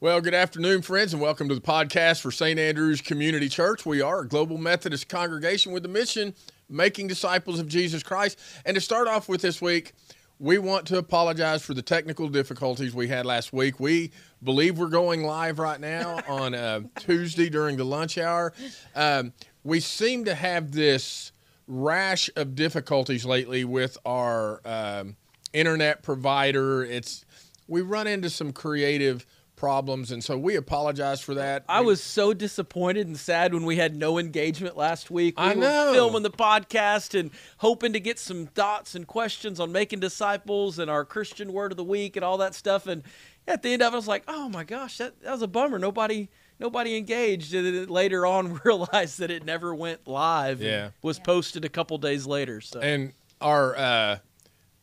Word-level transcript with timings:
Well, 0.00 0.20
good 0.20 0.32
afternoon, 0.32 0.82
friends, 0.82 1.12
and 1.12 1.20
welcome 1.20 1.48
to 1.48 1.56
the 1.56 1.60
podcast 1.60 2.20
for 2.20 2.30
St. 2.30 2.56
Andrew's 2.56 3.00
Community 3.00 3.48
Church. 3.48 3.84
We 3.84 4.00
are 4.00 4.20
a 4.20 4.28
global 4.28 4.56
Methodist 4.56 5.08
congregation 5.08 5.72
with 5.72 5.82
the 5.82 5.88
mission 5.88 6.36
making 6.70 7.08
disciples 7.08 7.58
of 7.58 7.66
Jesus 7.66 8.04
Christ. 8.04 8.38
And 8.64 8.76
to 8.76 8.80
start 8.80 9.08
off 9.08 9.28
with 9.28 9.42
this 9.42 9.60
week, 9.60 9.94
we 10.38 10.56
want 10.58 10.86
to 10.86 10.98
apologize 10.98 11.64
for 11.64 11.74
the 11.74 11.82
technical 11.82 12.28
difficulties 12.28 12.94
we 12.94 13.08
had 13.08 13.26
last 13.26 13.52
week. 13.52 13.80
We 13.80 14.12
believe 14.40 14.78
we're 14.78 14.86
going 14.86 15.24
live 15.24 15.58
right 15.58 15.80
now 15.80 16.20
on 16.28 16.54
uh, 16.54 16.82
Tuesday 17.00 17.50
during 17.50 17.76
the 17.76 17.82
lunch 17.82 18.18
hour. 18.18 18.52
Um, 18.94 19.32
we 19.64 19.80
seem 19.80 20.26
to 20.26 20.34
have 20.36 20.70
this 20.70 21.32
rash 21.66 22.30
of 22.36 22.54
difficulties 22.54 23.24
lately 23.24 23.64
with 23.64 23.98
our 24.06 24.60
um, 24.64 25.16
internet 25.52 26.04
provider. 26.04 26.84
It's 26.84 27.24
we 27.66 27.82
run 27.82 28.06
into 28.06 28.30
some 28.30 28.52
creative 28.52 29.26
problems, 29.58 30.10
and 30.12 30.22
so 30.22 30.38
we 30.38 30.56
apologize 30.56 31.20
for 31.20 31.34
that. 31.34 31.64
I 31.68 31.80
was 31.80 32.02
so 32.02 32.32
disappointed 32.32 33.06
and 33.06 33.18
sad 33.18 33.52
when 33.52 33.64
we 33.64 33.76
had 33.76 33.94
no 33.96 34.18
engagement 34.18 34.76
last 34.76 35.10
week. 35.10 35.38
We 35.38 35.44
I 35.44 35.54
were 35.54 35.60
know. 35.60 35.92
filming 35.92 36.22
the 36.22 36.30
podcast 36.30 37.18
and 37.18 37.30
hoping 37.58 37.92
to 37.92 38.00
get 38.00 38.18
some 38.18 38.46
thoughts 38.46 38.94
and 38.94 39.06
questions 39.06 39.58
on 39.60 39.72
making 39.72 40.00
disciples 40.00 40.78
and 40.78 40.90
our 40.90 41.04
Christian 41.04 41.52
word 41.52 41.72
of 41.72 41.76
the 41.76 41.84
week 41.84 42.16
and 42.16 42.24
all 42.24 42.38
that 42.38 42.54
stuff. 42.54 42.86
And 42.86 43.02
at 43.46 43.62
the 43.62 43.72
end 43.72 43.82
of 43.82 43.92
it, 43.92 43.96
I 43.96 43.98
was 43.98 44.08
like, 44.08 44.22
"Oh 44.28 44.48
my 44.48 44.64
gosh, 44.64 44.98
that, 44.98 45.20
that 45.22 45.32
was 45.32 45.42
a 45.42 45.48
bummer. 45.48 45.78
Nobody." 45.78 46.28
Nobody 46.60 46.96
engaged, 46.96 47.54
and 47.54 47.64
then 47.64 47.86
later 47.86 48.26
on 48.26 48.54
realized 48.64 49.20
that 49.20 49.30
it 49.30 49.44
never 49.44 49.72
went 49.72 50.08
live. 50.08 50.58
and 50.60 50.68
Yeah. 50.68 50.90
was 51.02 51.20
posted 51.20 51.64
a 51.64 51.68
couple 51.68 51.96
days 51.98 52.26
later. 52.26 52.60
So 52.60 52.80
And 52.80 53.12
our 53.40 53.76
uh, 53.76 54.18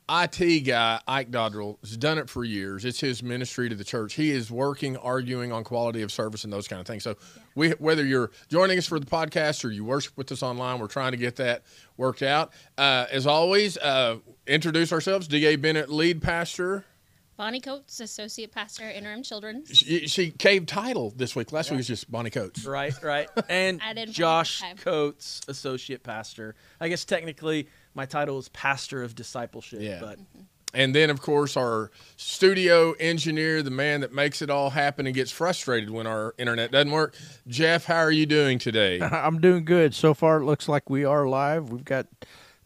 IT 0.09 0.61
guy, 0.61 0.99
Ike 1.07 1.31
Dodrell, 1.31 1.79
has 1.81 1.97
done 1.97 2.17
it 2.17 2.29
for 2.29 2.43
years. 2.43 2.85
It's 2.85 2.99
his 2.99 3.23
ministry 3.23 3.69
to 3.69 3.75
the 3.75 3.83
church. 3.83 4.13
He 4.13 4.31
is 4.31 4.51
working, 4.51 4.97
arguing 4.97 5.51
on 5.51 5.63
quality 5.63 6.01
of 6.03 6.11
service 6.11 6.43
and 6.43 6.53
those 6.53 6.67
kind 6.67 6.79
of 6.79 6.85
things. 6.85 7.03
So, 7.03 7.15
we 7.55 7.71
whether 7.71 8.05
you're 8.05 8.31
joining 8.49 8.77
us 8.77 8.85
for 8.85 8.99
the 8.99 9.05
podcast 9.05 9.65
or 9.65 9.71
you 9.71 9.83
worship 9.83 10.15
with 10.15 10.31
us 10.31 10.43
online, 10.43 10.79
we're 10.79 10.87
trying 10.87 11.11
to 11.11 11.17
get 11.17 11.37
that 11.37 11.63
worked 11.97 12.21
out. 12.21 12.51
Uh, 12.77 13.05
as 13.11 13.25
always, 13.25 13.77
uh, 13.77 14.17
introduce 14.45 14.93
ourselves. 14.93 15.27
D.A. 15.27 15.55
Bennett, 15.55 15.89
lead 15.89 16.21
pastor. 16.21 16.85
Bonnie 17.37 17.59
Coates, 17.59 17.99
Associate 17.99 18.49
Pastor, 18.49 18.89
Interim 18.89 19.21
Children. 19.21 19.65
She, 19.65 20.07
she 20.07 20.31
caved 20.31 20.69
title 20.69 21.11
this 21.17 21.35
week. 21.35 21.51
Last 21.51 21.69
week 21.69 21.77
was 21.77 21.87
just 21.87 22.09
Bonnie 22.09 22.29
Coates. 22.29 22.65
Right, 22.65 22.93
right. 23.03 23.27
And 23.49 23.81
I 23.83 24.05
Josh 24.05 24.61
find. 24.61 24.79
Coates, 24.79 25.41
associate 25.49 26.01
pastor. 26.01 26.55
I 26.79 26.87
guess 26.87 27.03
technically 27.03 27.67
my 27.95 28.05
title 28.05 28.37
is 28.37 28.49
pastor 28.49 29.01
of 29.01 29.15
discipleship, 29.15 29.79
Yeah. 29.81 29.99
but 29.99 30.19
mm-hmm. 30.19 30.41
And 30.75 30.93
then, 30.93 31.09
of 31.09 31.21
course, 31.21 31.55
our 31.55 31.89
studio 32.17 32.91
engineer, 32.99 33.63
the 33.63 33.71
man 33.71 34.01
that 34.01 34.11
makes 34.13 34.41
it 34.41 34.49
all 34.49 34.71
happen 34.71 35.05
and 35.05 35.15
gets 35.15 35.31
frustrated 35.31 35.89
when 35.89 36.05
our 36.05 36.35
internet 36.37 36.69
doesn't 36.71 36.91
work. 36.91 37.15
Jeff, 37.47 37.85
how 37.85 37.99
are 37.99 38.11
you 38.11 38.25
doing 38.25 38.59
today? 38.59 38.99
I'm 39.01 39.39
doing 39.39 39.63
good. 39.63 39.95
So 39.95 40.13
far, 40.13 40.41
it 40.41 40.43
looks 40.43 40.67
like 40.67 40.89
we 40.89 41.05
are 41.05 41.29
live. 41.29 41.69
We've 41.69 41.85
got 41.85 42.07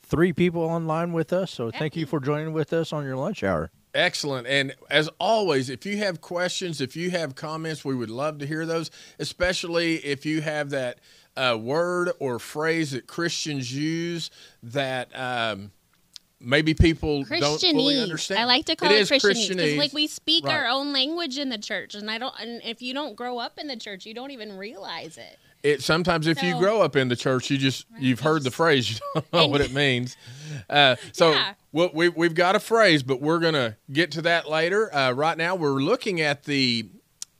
three 0.01 0.33
people 0.33 0.63
online 0.63 1.13
with 1.13 1.31
us. 1.31 1.51
So 1.51 1.69
thank 1.69 1.95
you 1.95 2.07
for 2.07 2.19
joining 2.19 2.51
with 2.51 2.73
us 2.73 2.91
on 2.91 3.05
your 3.05 3.15
lunch 3.15 3.43
hour. 3.43 3.69
Excellent. 3.93 4.47
And 4.47 4.73
as 4.89 5.07
always, 5.19 5.69
if 5.69 5.85
you 5.85 5.97
have 5.97 6.19
questions, 6.21 6.81
if 6.81 6.95
you 6.95 7.11
have 7.11 7.35
comments, 7.35 7.85
we 7.85 7.95
would 7.95 8.09
love 8.09 8.39
to 8.39 8.45
hear 8.47 8.65
those, 8.65 8.89
especially 9.19 9.97
if 9.97 10.25
you 10.25 10.41
have 10.41 10.71
that 10.71 10.99
uh, 11.39 11.55
word 11.57 12.11
or 12.19 12.37
phrase 12.39 12.91
that 12.91 13.07
Christians 13.07 13.73
use 13.73 14.29
that 14.63 15.09
um, 15.17 15.71
maybe 16.39 16.73
people 16.73 17.23
don't 17.23 17.59
fully 17.61 17.99
understand. 17.99 18.39
I 18.39 18.45
like 18.45 18.65
to 18.65 18.75
call 18.75 18.89
it 18.91 18.95
it, 18.95 19.01
is 19.01 19.09
Christianese 19.09 19.49
because 19.49 19.75
like 19.77 19.93
we 19.93 20.07
speak 20.07 20.45
Right. 20.45 20.55
our 20.55 20.67
own 20.67 20.91
language 20.93 21.37
in 21.37 21.49
the 21.49 21.57
church, 21.57 21.95
and 21.95 22.09
I 22.11 22.17
don't. 22.17 22.33
And 22.39 22.61
if 22.63 22.81
you 22.81 22.93
don't 22.93 23.15
grow 23.15 23.37
up 23.39 23.57
in 23.57 23.67
the 23.67 23.77
church, 23.77 24.05
you 24.05 24.13
don't 24.13 24.31
even 24.31 24.57
realize 24.57 25.17
it. 25.17 25.37
It 25.61 25.83
sometimes 25.83 26.25
if 26.27 26.41
you 26.41 26.57
grow 26.57 26.81
up 26.81 26.95
in 26.95 27.09
the 27.09 27.17
church, 27.17 27.49
you 27.49 27.57
just 27.57 27.85
you've 27.97 28.21
heard 28.21 28.43
the 28.43 28.51
phrase, 28.51 28.91
you 28.91 28.97
don't 29.13 29.33
know 29.33 29.47
what 29.47 29.59
it 29.61 29.73
means. 29.73 30.15
Uh, 30.69 30.95
so 31.11 31.31
Yeah. 31.33 31.53
we, 31.73 31.89
we 31.93 32.09
we've 32.09 32.33
got 32.35 32.55
a 32.55 32.59
phrase, 32.61 33.03
but 33.03 33.21
we're 33.21 33.39
gonna 33.39 33.75
get 33.91 34.11
to 34.11 34.21
that 34.21 34.49
later. 34.49 34.93
Uh, 34.95 35.11
right 35.11 35.37
now, 35.37 35.55
we're 35.55 35.81
looking 35.81 36.21
at 36.21 36.43
the 36.43 36.87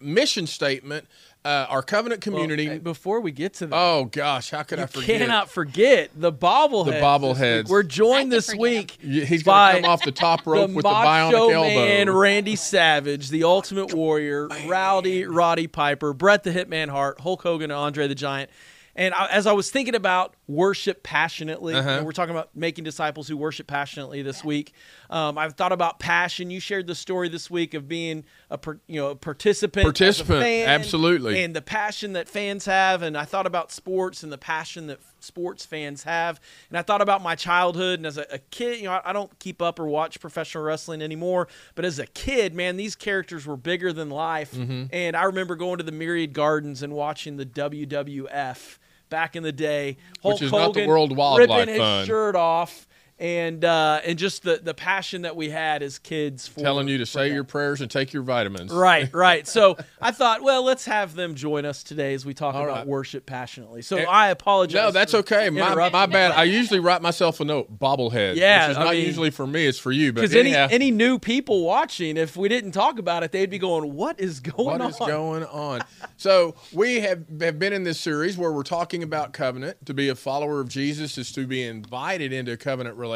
mission 0.02 0.48
statement, 0.48 1.08
uh, 1.46 1.66
our 1.70 1.82
covenant 1.82 2.22
community. 2.22 2.66
hey, 2.66 2.78
before 2.80 3.22
we 3.22 3.32
get 3.32 3.54
to 3.56 3.68
that, 3.68 3.76
oh 3.76 4.06
gosh, 4.06 4.50
how 4.52 4.64
could 4.64 4.80
I 4.80 4.86
forget? 4.88 5.20
cannot 5.22 5.50
forget 5.50 6.12
the 6.16 6.32
bobbleheads. 6.32 6.86
The 6.86 6.92
bobbleheads. 6.94 7.70
We're 7.70 7.84
joined 7.84 8.32
this 8.32 8.54
week. 8.54 8.98
Y- 9.04 9.22
He's 9.26 9.44
gonna 9.44 9.82
come 9.82 9.90
off 9.90 10.04
the 10.04 10.12
top 10.12 10.42
rope 10.46 10.70
the 10.70 10.76
with 10.76 10.84
the 10.84 10.92
macho 10.92 11.50
bionic 11.50 11.54
elbow. 11.54 11.68
man 11.76 12.10
Randy 12.10 12.56
Savage, 12.56 13.30
the 13.30 13.44
Ultimate 13.46 13.94
Warrior, 13.94 14.48
Rowdy 14.68 15.26
Roddy 15.26 15.68
Piper, 15.68 16.14
Bret 16.14 16.44
the 16.44 16.52
Hitman 16.52 16.90
Hart, 16.90 17.22
Hulk 17.22 17.42
Hogan, 17.42 17.72
and 17.72 17.80
Andre 17.80 18.08
the 18.08 18.16
Giant. 18.16 18.50
And 18.96 19.14
I, 19.14 19.28
as 19.28 19.48
I 19.48 19.54
was 19.54 19.72
thinking 19.72 19.96
about 19.96 20.36
worship 20.50 21.04
passionately, 21.04 21.76
Uh-huh. 21.76 21.90
and 21.90 22.06
we're 22.08 22.12
talking 22.12 22.34
about 22.34 22.50
making 22.56 22.84
disciples 22.84 23.28
who 23.28 23.38
worship 23.38 23.68
passionately 23.68 24.24
this 24.24 24.44
week. 24.44 24.74
Um, 25.12 25.38
I've 25.38 25.54
thought 25.54 25.72
about 25.72 26.00
passion. 26.00 26.50
You 26.50 26.60
shared 26.60 26.88
the 26.88 26.96
story 26.96 27.30
this 27.30 27.52
week 27.52 27.76
of 27.76 27.88
being 27.88 28.24
a 28.50 28.58
per, 28.58 28.80
you 28.88 29.00
know 29.00 29.10
a 29.12 29.16
participant, 29.16 29.86
as 29.86 29.90
a 29.90 29.94
Participant, 29.94 30.42
fan, 30.42 30.68
absolutely. 30.68 31.44
and 31.44 31.56
the 31.56 31.62
passion 31.62 32.14
that 32.14 32.28
fans 32.28 32.66
have. 32.66 33.04
And 33.04 33.16
I 33.16 33.26
thought 33.26 33.46
about 33.46 33.72
sports 33.72 34.24
and 34.24 34.32
the 34.32 34.40
passion 34.40 34.88
that 34.88 35.00
sports 35.20 35.66
fans 35.68 36.02
have. 36.04 36.42
And 36.70 36.78
I 36.80 36.82
thought 36.82 37.02
about 37.02 37.22
my 37.22 37.36
childhood 37.36 38.00
and 38.00 38.08
as 38.08 38.18
a, 38.18 38.26
a 38.32 38.40
kid, 38.40 38.80
you 38.80 38.86
know, 38.86 38.94
I, 38.94 39.02
I 39.12 39.14
don't 39.14 39.38
keep 39.38 39.62
up 39.62 39.80
or 39.80 39.86
watch 39.86 40.20
professional 40.20 40.64
wrestling 40.64 41.04
anymore. 41.04 41.48
But 41.76 41.86
as 41.86 42.00
a 42.00 42.08
kid, 42.08 42.56
man, 42.56 42.76
these 42.76 42.96
characters 42.96 43.46
were 43.46 43.58
bigger 43.58 43.94
than 43.94 44.10
life. 44.10 44.54
Mm-hmm. 44.54 44.86
And 44.92 45.16
I 45.16 45.24
remember 45.26 45.56
going 45.56 45.78
to 45.78 45.84
the 45.84 45.92
Myriad 45.92 46.34
Gardens 46.34 46.82
and 46.82 46.94
watching 46.94 47.38
the 47.38 47.46
WWF 47.46 48.78
back 49.10 49.36
in 49.36 49.44
the 49.44 49.52
day. 49.52 49.98
Hulk 50.22 50.36
Which 50.36 50.44
is 50.44 50.52
not 50.52 50.58
the 50.58 50.64
Hogan 50.82 50.88
World 50.88 51.18
Wildlife 51.18 51.50
ripping 51.50 51.74
his 51.74 51.78
Fund. 51.82 52.08
shirt 52.08 52.36
off. 52.36 52.88
And 53.20 53.66
uh, 53.66 54.00
and 54.06 54.18
just 54.18 54.44
the, 54.44 54.62
the 54.64 54.74
passion 54.74 55.24
that 55.24 55.36
we 55.36 55.50
had 55.50 55.84
as 55.84 56.00
kids 56.00 56.48
for 56.48 56.62
telling 56.62 56.88
you 56.88 57.00
to 57.00 57.06
say 57.06 57.28
that. 57.28 57.36
your 57.36 57.44
prayers 57.44 57.82
and 57.82 57.92
take 57.92 58.14
your 58.14 58.24
vitamins. 58.24 58.72
Right, 58.72 59.10
right. 59.14 59.46
So 59.46 59.78
I 60.02 60.12
thought, 60.12 60.42
well, 60.42 60.64
let's 60.64 60.86
have 60.86 61.16
them 61.16 61.36
join 61.36 61.66
us 61.66 61.84
today 61.84 62.14
as 62.14 62.26
we 62.26 62.34
talk 62.34 62.56
All 62.56 62.64
about 62.64 62.78
right. 62.78 62.88
worship 62.88 63.26
passionately. 63.26 63.82
So 63.82 63.98
Eh, 63.98 64.06
I 64.08 64.30
apologize. 64.30 64.76
No, 64.76 64.92
that's 64.92 65.14
okay. 65.14 65.50
My, 65.50 65.90
my 65.90 66.06
bad. 66.06 66.32
I 66.32 66.44
usually 66.46 66.80
write 66.80 67.02
myself 67.02 67.42
a 67.42 67.46
note, 67.46 67.78
bobblehead. 67.78 68.38
Yeah, 68.38 68.68
which 68.70 68.72
is 68.72 68.78
I 68.78 68.84
not 68.86 68.94
mean- 68.94 69.06
usually 69.06 69.32
for 69.32 69.46
me. 69.46 69.66
It's 69.68 69.80
for 69.80 69.92
you. 69.92 70.14
Because 70.14 70.34
any 70.34 70.56
any 70.56 70.90
new 70.90 71.20
people 71.20 71.66
watching, 71.66 72.16
if 72.16 72.38
we 72.38 72.48
didn't 72.48 72.72
talk 72.72 73.00
about 73.00 73.24
it, 73.24 73.34
they'd 73.34 73.50
be 73.50 73.60
going, 73.60 73.96
"What 73.96 74.18
is 74.18 74.40
going 74.40 74.66
What 74.66 74.80
on?" 74.80 74.92
is 74.92 74.98
going 74.98 75.44
on? 75.44 75.82
So 76.16 76.56
we 76.72 77.02
have, 77.02 77.26
have 77.42 77.60
been 77.60 77.74
in 77.74 77.84
this 77.84 78.00
series 78.00 78.38
where 78.38 78.54
we're 78.54 78.64
talking 78.64 79.04
about 79.04 79.34
covenant. 79.34 79.86
To 79.88 79.94
be 79.94 80.08
a 80.08 80.16
follower 80.16 80.62
of 80.62 80.70
Jesus 80.70 81.18
is 81.18 81.34
to 81.34 81.46
be 81.46 81.64
invited 81.64 82.32
into 82.32 82.54
a 82.54 82.58
covenant 82.58 82.96
relationship. 82.96 83.09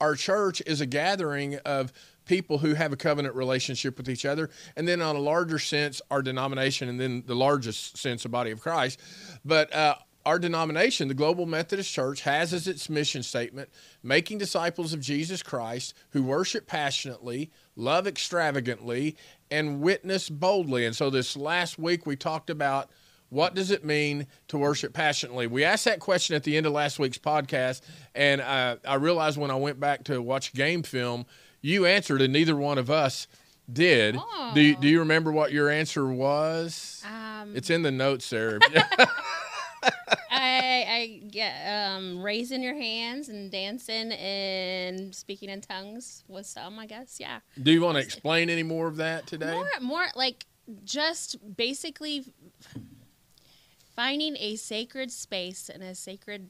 Our 0.00 0.14
church 0.14 0.62
is 0.66 0.80
a 0.80 0.86
gathering 0.86 1.56
of 1.64 1.92
people 2.26 2.58
who 2.58 2.74
have 2.74 2.92
a 2.92 2.96
covenant 2.96 3.34
relationship 3.34 3.96
with 3.96 4.08
each 4.08 4.24
other, 4.24 4.50
and 4.76 4.86
then 4.86 5.02
on 5.02 5.16
a 5.16 5.20
larger 5.20 5.58
sense, 5.58 6.00
our 6.10 6.22
denomination, 6.22 6.88
and 6.88 7.00
then 7.00 7.24
the 7.26 7.34
largest 7.34 7.96
sense, 7.96 8.22
the 8.22 8.28
body 8.28 8.50
of 8.50 8.60
Christ. 8.60 9.00
But 9.44 9.74
uh, 9.74 9.96
our 10.26 10.38
denomination, 10.38 11.08
the 11.08 11.14
Global 11.14 11.46
Methodist 11.46 11.92
Church, 11.92 12.20
has 12.22 12.52
as 12.52 12.68
its 12.68 12.90
mission 12.90 13.22
statement 13.22 13.70
making 14.02 14.38
disciples 14.38 14.92
of 14.92 15.00
Jesus 15.00 15.42
Christ 15.42 15.94
who 16.10 16.22
worship 16.22 16.66
passionately, 16.66 17.50
love 17.74 18.06
extravagantly, 18.06 19.16
and 19.50 19.80
witness 19.80 20.28
boldly. 20.28 20.84
And 20.86 20.94
so 20.94 21.10
this 21.10 21.36
last 21.36 21.78
week 21.78 22.06
we 22.06 22.16
talked 22.16 22.50
about 22.50 22.90
what 23.30 23.54
does 23.54 23.70
it 23.70 23.84
mean 23.84 24.26
to 24.48 24.58
worship 24.58 24.92
passionately? 24.92 25.46
We 25.46 25.64
asked 25.64 25.86
that 25.86 26.00
question 26.00 26.36
at 26.36 26.44
the 26.44 26.56
end 26.56 26.66
of 26.66 26.72
last 26.72 26.98
week's 26.98 27.18
podcast, 27.18 27.80
and 28.14 28.40
uh, 28.40 28.76
I 28.86 28.94
realized 28.94 29.38
when 29.38 29.50
I 29.50 29.54
went 29.56 29.80
back 29.80 30.04
to 30.04 30.20
watch 30.20 30.52
game 30.52 30.82
film, 30.82 31.24
you 31.62 31.86
answered, 31.86 32.20
and 32.22 32.32
neither 32.32 32.56
one 32.56 32.78
of 32.78 32.90
us 32.90 33.26
did. 33.72 34.18
Do 34.54 34.60
you, 34.60 34.76
do 34.76 34.88
you 34.88 34.98
remember 35.00 35.30
what 35.32 35.52
your 35.52 35.70
answer 35.70 36.06
was? 36.06 37.04
Um, 37.06 37.54
It's 37.56 37.70
in 37.70 37.82
the 37.82 37.90
notes 37.90 38.28
there. 38.30 38.58
I, 40.30 40.84
I 40.88 41.22
get 41.30 41.54
um, 41.66 42.22
raising 42.22 42.62
your 42.62 42.74
hands 42.74 43.28
and 43.28 43.50
dancing 43.50 44.12
and 44.12 45.14
speaking 45.14 45.48
in 45.48 45.60
tongues 45.60 46.24
was 46.28 46.48
some, 46.48 46.78
I 46.78 46.86
guess. 46.86 47.18
Yeah. 47.20 47.40
Do 47.62 47.70
you 47.70 47.80
want 47.80 47.96
to 47.96 48.02
explain 48.02 48.50
any 48.50 48.62
more 48.62 48.88
of 48.88 48.96
that 48.96 49.26
today? 49.26 49.52
More, 49.52 49.68
more 49.80 50.06
like 50.14 50.46
just 50.84 51.36
basically 51.56 52.24
finding 54.00 54.34
a 54.38 54.56
sacred 54.56 55.12
space 55.12 55.68
and 55.68 55.82
a 55.82 55.94
sacred 55.94 56.48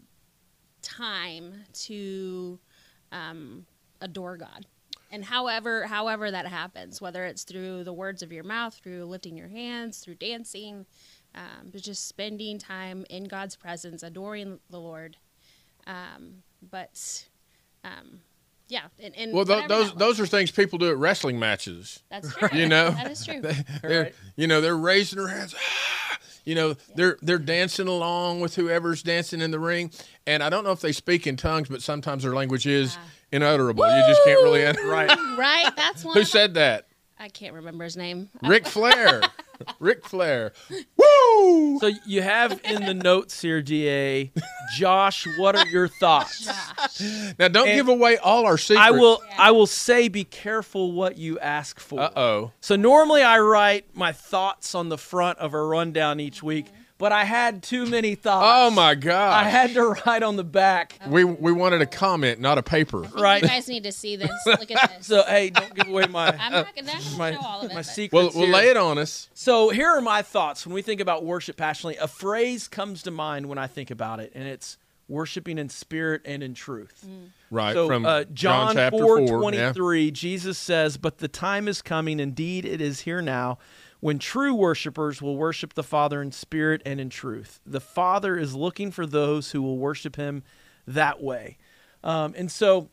time 0.83 1.53
to 1.73 2.61
um, 3.11 3.67
adore 4.01 4.37
God. 4.37 4.67
And 5.11 5.25
however, 5.25 5.85
however 5.89 6.31
that 6.31 6.47
happens, 6.47 7.01
whether 7.01 7.25
it's 7.25 7.43
through 7.43 7.83
the 7.83 7.93
words 7.93 8.23
of 8.23 8.31
your 8.31 8.45
mouth, 8.45 8.79
through 8.81 9.05
lifting 9.07 9.37
your 9.37 9.49
hands, 9.49 9.99
through 9.99 10.15
dancing, 10.15 10.87
um, 11.35 11.71
but 11.73 11.83
just 11.83 12.07
spending 12.07 12.57
time 12.57 13.05
in 13.11 13.25
God's 13.25 13.57
presence, 13.57 14.05
adoring 14.05 14.61
the 14.71 14.79
Lord. 14.79 15.17
Um, 15.89 16.45
but 16.71 17.27
um, 17.83 18.21
yeah. 18.69 18.85
And, 19.01 19.13
and 19.17 19.33
Well, 19.33 19.45
whatever 19.45 19.67
those 19.67 19.93
those 19.95 20.21
are 20.21 20.27
things 20.27 20.53
people 20.53 20.79
do 20.79 20.89
at 20.89 20.99
wrestling 20.99 21.41
matches. 21.41 22.05
That's 22.11 22.33
true. 22.37 22.49
You 22.53 22.69
know, 22.69 22.91
that 22.91 23.11
is 23.11 23.27
true. 23.27 23.41
They're, 23.41 24.03
Right. 24.05 24.15
you 24.37 24.47
know, 24.47 24.61
they're 24.61 24.77
raising 24.77 25.19
their 25.19 25.27
hands. 25.27 25.57
You 26.51 26.57
know, 26.57 26.75
they're 26.97 27.17
they're 27.23 27.39
dancing 27.39 27.87
along 27.87 28.41
with 28.41 28.57
whoever's 28.57 29.05
dancing 29.05 29.41
in 29.41 29.53
the 29.53 29.61
ring, 29.61 29.93
and 30.27 30.43
I 30.43 30.51
don't 30.51 30.65
know 30.65 30.73
if 30.73 30.81
they 30.81 30.91
speak 30.91 31.29
in 31.29 31.37
tongues, 31.37 31.69
but 31.69 31.81
sometimes 31.81 32.25
their 32.25 32.35
language 32.35 32.67
is 32.67 32.99
inutterable. 33.31 33.85
You 33.87 34.03
just 34.09 34.21
can't 34.25 34.43
really. 34.43 34.67
Un- 34.67 34.75
Right. 34.85 35.09
right? 35.39 35.71
That's 35.77 36.05
one. 36.05 36.17
Who 36.17 36.25
said 36.25 36.55
that? 36.55 36.89
I 37.21 37.29
can't 37.29 37.55
remember 37.55 37.85
his 37.85 37.97
name. 37.97 38.31
Ric 38.43 38.67
Flair. 38.67 39.23
Ric 39.79 40.05
Flair. 40.05 40.53
Woo! 41.41 41.79
So 41.79 41.91
you 42.07 42.23
have 42.23 42.61
in 42.65 42.85
the 42.85 42.95
notes 42.95 43.41
here, 43.41 43.63
Da. 43.63 44.31
Josh, 44.75 45.27
what 45.39 45.57
are 45.57 45.67
your 45.67 45.89
thoughts? 45.89 46.45
Josh. 46.45 47.01
Now, 47.39 47.49
don't 47.49 47.69
And 47.69 47.77
give 47.77 47.89
away 47.89 48.17
all 48.19 48.47
our 48.47 48.59
secrets. 48.59 48.87
I 48.87 48.91
will. 48.91 49.23
I 49.39 49.51
will 49.51 49.67
say, 49.67 50.09
be 50.09 50.25
careful 50.25 50.93
what 50.93 51.17
you 51.17 51.39
ask 51.39 51.81
for. 51.81 52.01
Uh 52.01 52.11
oh. 52.17 52.53
So 52.61 52.77
normally 52.77 53.23
I 53.23 53.39
write 53.41 53.87
my 53.95 54.13
thoughts 54.13 54.75
on 54.75 54.89
the 54.89 54.99
front 54.99 55.39
of 55.39 55.55
a 55.55 55.63
rundown 55.63 56.21
each 56.21 56.43
week, 56.43 56.67
but 57.01 57.11
I 57.11 57.25
had 57.25 57.63
too 57.65 57.87
many 57.87 58.15
thoughts. 58.15 58.47
Oh 58.49 58.71
my 58.71 58.95
God. 58.95 59.33
I 59.45 59.49
had 59.49 59.75
to 59.75 59.97
write 60.07 60.23
on 60.23 60.37
the 60.37 60.45
back. 60.45 60.97
we 61.09 61.25
we 61.25 61.51
wanted 61.51 61.83
a 61.83 61.87
comment, 61.87 62.39
not 62.41 62.59
a 62.59 62.63
paper. 62.63 63.01
I 63.05 63.09
think 63.09 63.21
Right. 63.21 63.43
You 63.43 63.49
guys 63.49 63.67
need 63.69 63.83
to 63.85 63.93
see 63.93 64.15
this. 64.17 64.31
Look 64.47 64.71
at 64.71 64.99
this. 64.99 65.07
So 65.09 65.25
hey, 65.25 65.51
don't 65.51 65.75
give 65.75 65.89
away 65.89 66.07
my 66.07 66.29
I'm 66.39 66.53
not 66.53 66.77
gonna, 66.77 66.93
I'm 66.93 67.19
my, 67.19 67.31
gonna 67.33 67.43
show 67.43 67.49
all 67.49 67.61
of 67.63 67.65
it. 67.71 67.75
my 67.75 67.81
but- 67.81 67.87
secrets. 67.87 68.13
Well, 68.13 68.31
we'll 68.35 68.45
here. 68.45 68.55
lay 68.55 68.69
it 68.69 68.77
on 68.77 68.99
us. 68.99 69.29
So 69.35 69.71
here 69.71 69.89
are 69.89 70.01
my 70.01 70.23
thoughts 70.23 70.67
when 70.67 70.75
we 70.75 70.83
think 70.83 71.01
about 71.01 71.25
worship 71.25 71.57
passionately. 71.57 71.97
A 71.97 72.07
phrase 72.07 72.69
comes 72.69 73.03
to 73.05 73.11
mind 73.11 73.47
when 73.47 73.59
I 73.59 73.67
think 73.67 73.91
about 73.91 74.21
it, 74.21 74.31
and 74.35 74.47
it's 74.47 74.77
worshiping 75.09 75.59
in 75.59 75.69
spirit 75.69 76.23
and 76.25 76.43
in 76.43 76.55
truth. 76.55 77.05
Right 77.51 77.73
So 77.73 77.89
from 77.89 78.07
uh, 78.07 78.25
John, 78.25 78.33
John, 78.35 78.75
chapter 78.77 78.99
four 78.99 79.27
four. 79.27 79.41
twenty 79.41 79.57
yeah. 79.59 80.11
Jesus 80.13 80.57
says, 80.57 80.97
"But 80.97 81.19
the 81.19 81.27
time 81.29 81.67
is 81.67 81.83
coming; 81.83 82.21
indeed, 82.21 82.65
it 82.65 82.81
is 82.81 83.01
here 83.01 83.21
now." 83.21 83.59
When 84.01 84.19
true 84.19 84.55
worshipers 84.55 85.21
will 85.21 85.37
worship 85.37 85.75
the 85.75 85.83
Father 85.83 86.23
in 86.23 86.33
spirit 86.33 86.83
and 86.85 87.01
in 87.01 87.11
truth. 87.11 87.61
The 87.67 87.81
Father 87.81 88.39
is 88.39 88.55
looking 88.55 88.91
for 88.91 89.07
those 89.07 89.51
who 89.51 89.63
will 89.63 89.79
worship 89.79 90.17
Him 90.17 90.43
that 90.87 91.23
way. 91.23 91.59
Um, 92.03 92.35
and 92.37 92.51
so, 92.51 92.89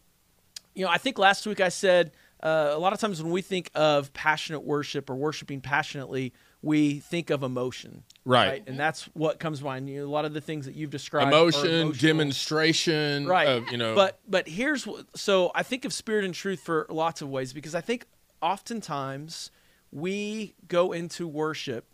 you 0.75 0.83
know, 0.85 0.91
I 0.91 0.97
think 0.97 1.17
last 1.17 1.47
week 1.47 1.61
I 1.61 1.69
said 1.69 2.11
uh, 2.43 2.71
a 2.71 2.77
lot 2.77 2.93
of 2.93 2.99
times 2.99 3.21
when 3.21 3.31
we 3.31 3.41
think 3.41 3.71
of 3.73 4.13
passionate 4.13 4.59
worship 4.61 5.09
or 5.09 5.15
worshiping 5.15 5.61
passionately, 5.61 6.33
we 6.61 6.99
think 6.99 7.29
of 7.29 7.43
emotion, 7.43 8.03
Right. 8.25 8.61
And 8.67 8.77
that's 8.77 9.03
what 9.13 9.39
comes 9.39 9.59
to 9.59 9.65
mind. 9.65 9.89
You 9.89 10.01
know, 10.01 10.07
a 10.07 10.09
lot 10.09 10.25
of 10.25 10.33
the 10.33 10.41
things 10.41 10.65
that 10.65 10.75
you've 10.75 10.89
described, 10.89 11.29
emotion, 11.29 11.93
demonstration, 11.93 13.25
right? 13.25 13.47
of, 13.47 13.71
you 13.71 13.77
know. 13.77 13.95
but 13.95 14.19
but 14.27 14.49
here's 14.49 14.85
what. 14.85 15.05
So 15.17 15.51
I 15.55 15.63
think 15.63 15.85
of 15.85 15.93
spirit 15.93 16.25
and 16.25 16.33
truth 16.33 16.59
for 16.59 16.85
lots 16.89 17.21
of 17.21 17.29
ways 17.29 17.53
because 17.53 17.73
I 17.73 17.81
think 17.81 18.05
oftentimes 18.41 19.49
we 19.91 20.55
go 20.67 20.91
into 20.91 21.27
worship 21.27 21.85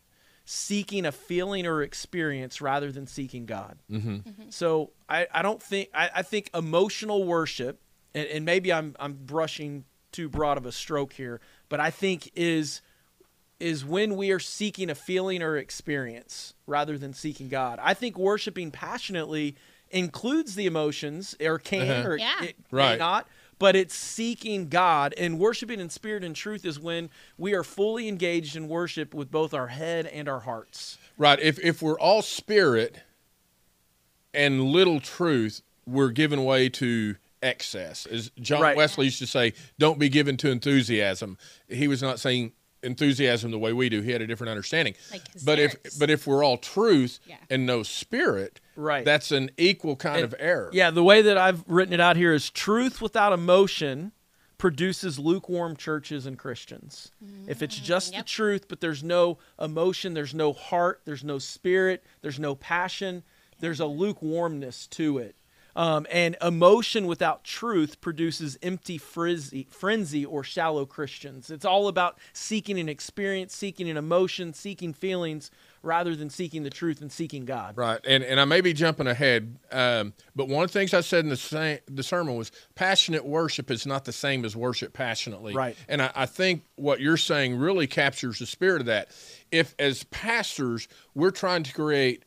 seeking 0.46 1.06
a 1.06 1.12
feeling 1.12 1.66
or 1.66 1.82
experience 1.82 2.60
rather 2.62 2.92
than 2.92 3.08
seeking 3.08 3.46
God. 3.46 3.78
Mm-hmm. 3.90 4.50
So 4.50 4.92
I, 5.08 5.28
I 5.34 5.42
don't 5.42 5.62
think 5.64 5.90
I, 5.94 6.10
I 6.16 6.22
think 6.22 6.50
emotional 6.54 7.24
worship, 7.24 7.80
and, 8.14 8.28
and 8.28 8.46
maybe 8.46 8.74
I'm 8.74 8.96
I'm 9.00 9.14
brushing 9.14 9.86
too 10.12 10.28
broad 10.30 10.58
of 10.58 10.66
a 10.66 10.72
stroke 10.72 11.14
here, 11.14 11.40
but 11.70 11.80
I 11.80 11.92
think 11.92 12.30
is 12.36 12.82
is 13.60 13.86
when 13.86 14.18
we 14.18 14.32
are 14.32 14.40
seeking 14.40 14.90
a 14.90 14.96
feeling 14.96 15.42
or 15.42 15.56
experience 15.56 16.54
rather 16.68 16.98
than 16.98 17.14
seeking 17.14 17.48
God. 17.48 17.80
I 17.82 17.94
think 17.94 18.18
worshiping 18.18 18.72
passionately 18.72 19.56
includes 19.90 20.56
the 20.56 20.66
emotions, 20.66 21.36
or 21.40 21.60
can, 21.60 21.88
Uh-huh. 21.90 22.10
or 22.10 22.18
Yeah. 22.18 22.44
it 22.44 22.56
may 22.72 22.78
Right. 22.78 23.00
not. 23.00 23.28
But 23.64 23.78
it's 23.78 23.96
seeking 23.96 24.68
God 24.68 25.14
and 25.18 25.40
worshiping 25.40 25.80
in 25.80 25.90
spirit 25.90 26.22
and 26.26 26.36
truth 26.36 26.66
is 26.66 26.82
when 26.82 27.10
we 27.38 27.54
are 27.54 27.64
fully 27.64 28.10
engaged 28.10 28.58
in 28.58 28.68
worship 28.68 29.14
with 29.14 29.32
both 29.32 29.54
our 29.54 29.68
head 29.68 30.06
and 30.06 30.28
our 30.28 30.42
hearts. 30.42 30.98
Right. 31.18 31.40
If 31.40 31.60
if 31.60 31.82
we're 31.82 31.98
all 31.98 32.22
spirit 32.22 32.98
and 34.34 34.62
little 34.66 35.00
truth, 35.00 35.62
we're 35.86 36.10
giving 36.10 36.44
way 36.44 36.68
to 36.72 37.16
excess. 37.42 38.06
As 38.06 38.32
John 38.42 38.62
Right. 38.62 38.76
Wesley 38.76 39.06
used 39.06 39.20
to 39.20 39.28
say, 39.28 39.54
don't 39.80 39.98
be 39.98 40.10
given 40.10 40.36
to 40.38 40.52
enthusiasm. 40.52 41.38
He 41.70 41.88
was 41.88 42.02
not 42.02 42.20
saying 42.20 42.52
enthusiasm 42.84 43.52
the 43.52 43.60
way 43.60 43.72
we 43.72 43.88
do. 43.88 44.02
He 44.02 44.12
had 44.12 44.22
a 44.22 44.28
different 44.28 44.52
understanding. 44.52 44.96
Like 45.10 45.22
but 45.46 45.58
if 45.58 45.78
but 45.98 46.10
if 46.10 46.28
we're 46.28 46.44
all 46.44 46.58
truth 46.58 47.22
Yeah. 47.26 47.38
and 47.50 47.66
no 47.66 47.82
spirit, 47.82 48.60
Right. 48.76 49.06
that's 49.06 49.32
an 49.32 49.52
equal 49.58 49.96
kind 49.96 50.18
And- 50.18 50.26
of 50.26 50.36
error. 50.40 50.70
Yeah, 50.74 50.90
the 50.92 51.04
way 51.04 51.22
that 51.22 51.38
I've 51.38 51.64
written 51.68 51.94
it 51.94 52.00
out 52.00 52.16
here 52.18 52.34
is 52.34 52.50
truth 52.50 53.02
without 53.02 53.34
emotion 53.34 54.12
produces 54.58 55.20
lukewarm 55.20 55.76
churches 55.76 56.26
and 56.26 56.38
Christians. 56.40 57.12
If 57.48 57.62
it's 57.62 57.78
just 57.78 58.16
the 58.16 58.24
truth, 58.24 58.68
but 58.70 58.80
there's 58.80 59.04
no 59.04 59.38
emotion, 59.60 60.14
there's 60.14 60.34
no 60.34 60.54
heart, 60.54 61.02
there's 61.06 61.24
no 61.24 61.38
spirit, 61.38 62.04
there's 62.22 62.40
no 62.40 62.56
passion, 62.56 63.24
there's 63.60 63.82
a 63.82 63.86
lukewarmness 63.86 64.88
to 64.88 65.18
it. 65.18 65.36
Um, 65.76 66.06
and 66.12 66.38
emotion 66.40 67.08
without 67.08 67.44
truth 67.44 68.00
produces 68.00 68.58
empty 68.62 68.98
frizzy, 69.00 69.68
frenzy 69.72 70.24
or 70.24 70.44
shallow 70.44 70.86
Christians. 70.86 71.50
It's 71.50 71.66
all 71.66 71.88
about 71.88 72.20
seeking 72.32 72.80
an 72.80 72.88
experience, 72.88 73.56
seeking 73.56 73.90
an 73.90 73.98
emotion, 73.98 74.54
seeking 74.54 74.94
feelings, 74.94 75.50
rather 75.84 76.16
than 76.16 76.30
seeking 76.30 76.64
the 76.64 76.70
truth 76.70 77.02
and 77.02 77.12
seeking 77.12 77.46
God. 77.46 77.78
Right, 77.78 78.00
and 78.08 78.24
and 78.24 78.40
I 78.40 78.46
may 78.46 78.62
be 78.62 78.74
jumping 78.74 79.06
ahead, 79.06 79.58
um, 79.72 80.14
but 80.36 80.48
one 80.48 80.64
of 80.64 80.72
the 80.72 80.80
things 80.80 80.94
I 80.94 81.02
said 81.02 81.24
in 81.24 81.30
the 81.30 81.38
sa- 81.38 81.76
the 81.88 82.04
sermon 82.04 82.36
was 82.36 82.52
passionate 82.74 83.26
worship 83.26 83.70
is 83.70 83.86
not 83.86 84.06
the 84.06 84.14
same 84.14 84.46
as 84.46 84.56
worship 84.56 84.94
passionately. 84.94 85.54
Right. 85.54 85.76
and 85.88 86.02
I, 86.02 86.12
I 86.16 86.26
think 86.26 86.64
what 86.76 87.00
you're 87.00 87.18
saying 87.18 87.58
really 87.58 87.86
captures 87.86 88.40
the 88.40 88.46
spirit 88.46 88.80
of 88.80 88.88
that. 88.88 89.10
If 89.52 89.76
as 89.78 90.04
pastors 90.06 90.88
we're 91.14 91.32
trying 91.32 91.64
to 91.64 91.74
create 91.74 92.24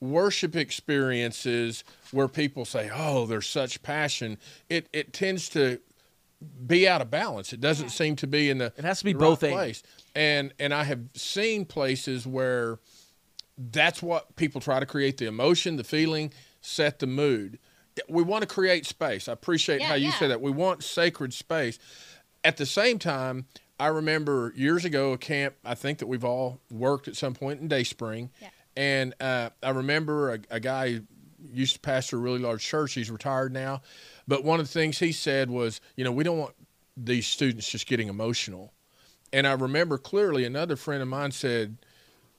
worship 0.00 0.56
experiences 0.56 1.84
where 2.12 2.28
people 2.28 2.64
say, 2.64 2.90
"Oh, 2.92 3.26
there's 3.26 3.48
such 3.48 3.82
passion," 3.82 4.38
it 4.68 4.88
it 4.92 5.12
tends 5.12 5.48
to 5.50 5.80
be 6.66 6.88
out 6.88 7.00
of 7.00 7.10
balance. 7.10 7.52
It 7.52 7.60
doesn't 7.60 7.90
seem 7.90 8.16
to 8.16 8.26
be 8.26 8.50
in 8.50 8.58
the 8.58 8.72
It 8.76 8.84
has 8.84 8.98
to 9.00 9.04
be 9.04 9.12
both 9.12 9.42
right 9.42 9.52
place. 9.52 9.82
And 10.14 10.52
and 10.58 10.72
I 10.74 10.84
have 10.84 11.00
seen 11.14 11.64
places 11.64 12.26
where 12.26 12.78
that's 13.58 14.02
what 14.02 14.36
people 14.36 14.60
try 14.60 14.80
to 14.80 14.86
create 14.86 15.18
the 15.18 15.26
emotion, 15.26 15.76
the 15.76 15.84
feeling, 15.84 16.32
set 16.60 16.98
the 16.98 17.06
mood. 17.06 17.58
We 18.08 18.22
want 18.22 18.42
to 18.42 18.48
create 18.48 18.86
space. 18.86 19.28
I 19.28 19.32
appreciate 19.32 19.80
Yeah, 19.80 19.88
how 19.88 19.94
you 19.94 20.06
yeah. 20.06 20.18
say 20.18 20.28
that. 20.28 20.40
We 20.40 20.50
want 20.50 20.82
sacred 20.82 21.34
space. 21.34 21.78
At 22.44 22.56
the 22.56 22.66
same 22.66 22.98
time, 22.98 23.46
I 23.78 23.88
remember 23.88 24.52
years 24.56 24.84
ago 24.84 25.12
a 25.12 25.18
camp, 25.18 25.54
I 25.64 25.74
think 25.74 25.98
that 25.98 26.06
we've 26.06 26.24
all 26.24 26.60
worked 26.70 27.08
at 27.08 27.16
some 27.16 27.34
point 27.34 27.60
in 27.60 27.68
Dayspring. 27.68 28.30
Yeah. 28.40 28.48
And 28.76 29.14
uh, 29.20 29.50
I 29.62 29.70
remember 29.70 30.32
a, 30.34 30.38
a 30.50 30.60
guy 30.60 30.92
who 30.92 31.00
used 31.52 31.74
to 31.74 31.80
pastor 31.80 32.16
a 32.16 32.20
really 32.20 32.38
large 32.38 32.64
church. 32.64 32.94
He's 32.94 33.10
retired 33.10 33.52
now. 33.52 33.82
But 34.28 34.44
one 34.44 34.60
of 34.60 34.66
the 34.66 34.72
things 34.72 34.98
he 34.98 35.12
said 35.12 35.50
was, 35.50 35.80
you 35.96 36.04
know, 36.04 36.12
we 36.12 36.24
don't 36.24 36.38
want 36.38 36.54
these 36.96 37.26
students 37.26 37.68
just 37.68 37.86
getting 37.86 38.08
emotional. 38.08 38.72
And 39.32 39.46
I 39.46 39.52
remember 39.52 39.98
clearly 39.98 40.44
another 40.44 40.76
friend 40.76 41.02
of 41.02 41.08
mine 41.08 41.30
said, 41.30 41.78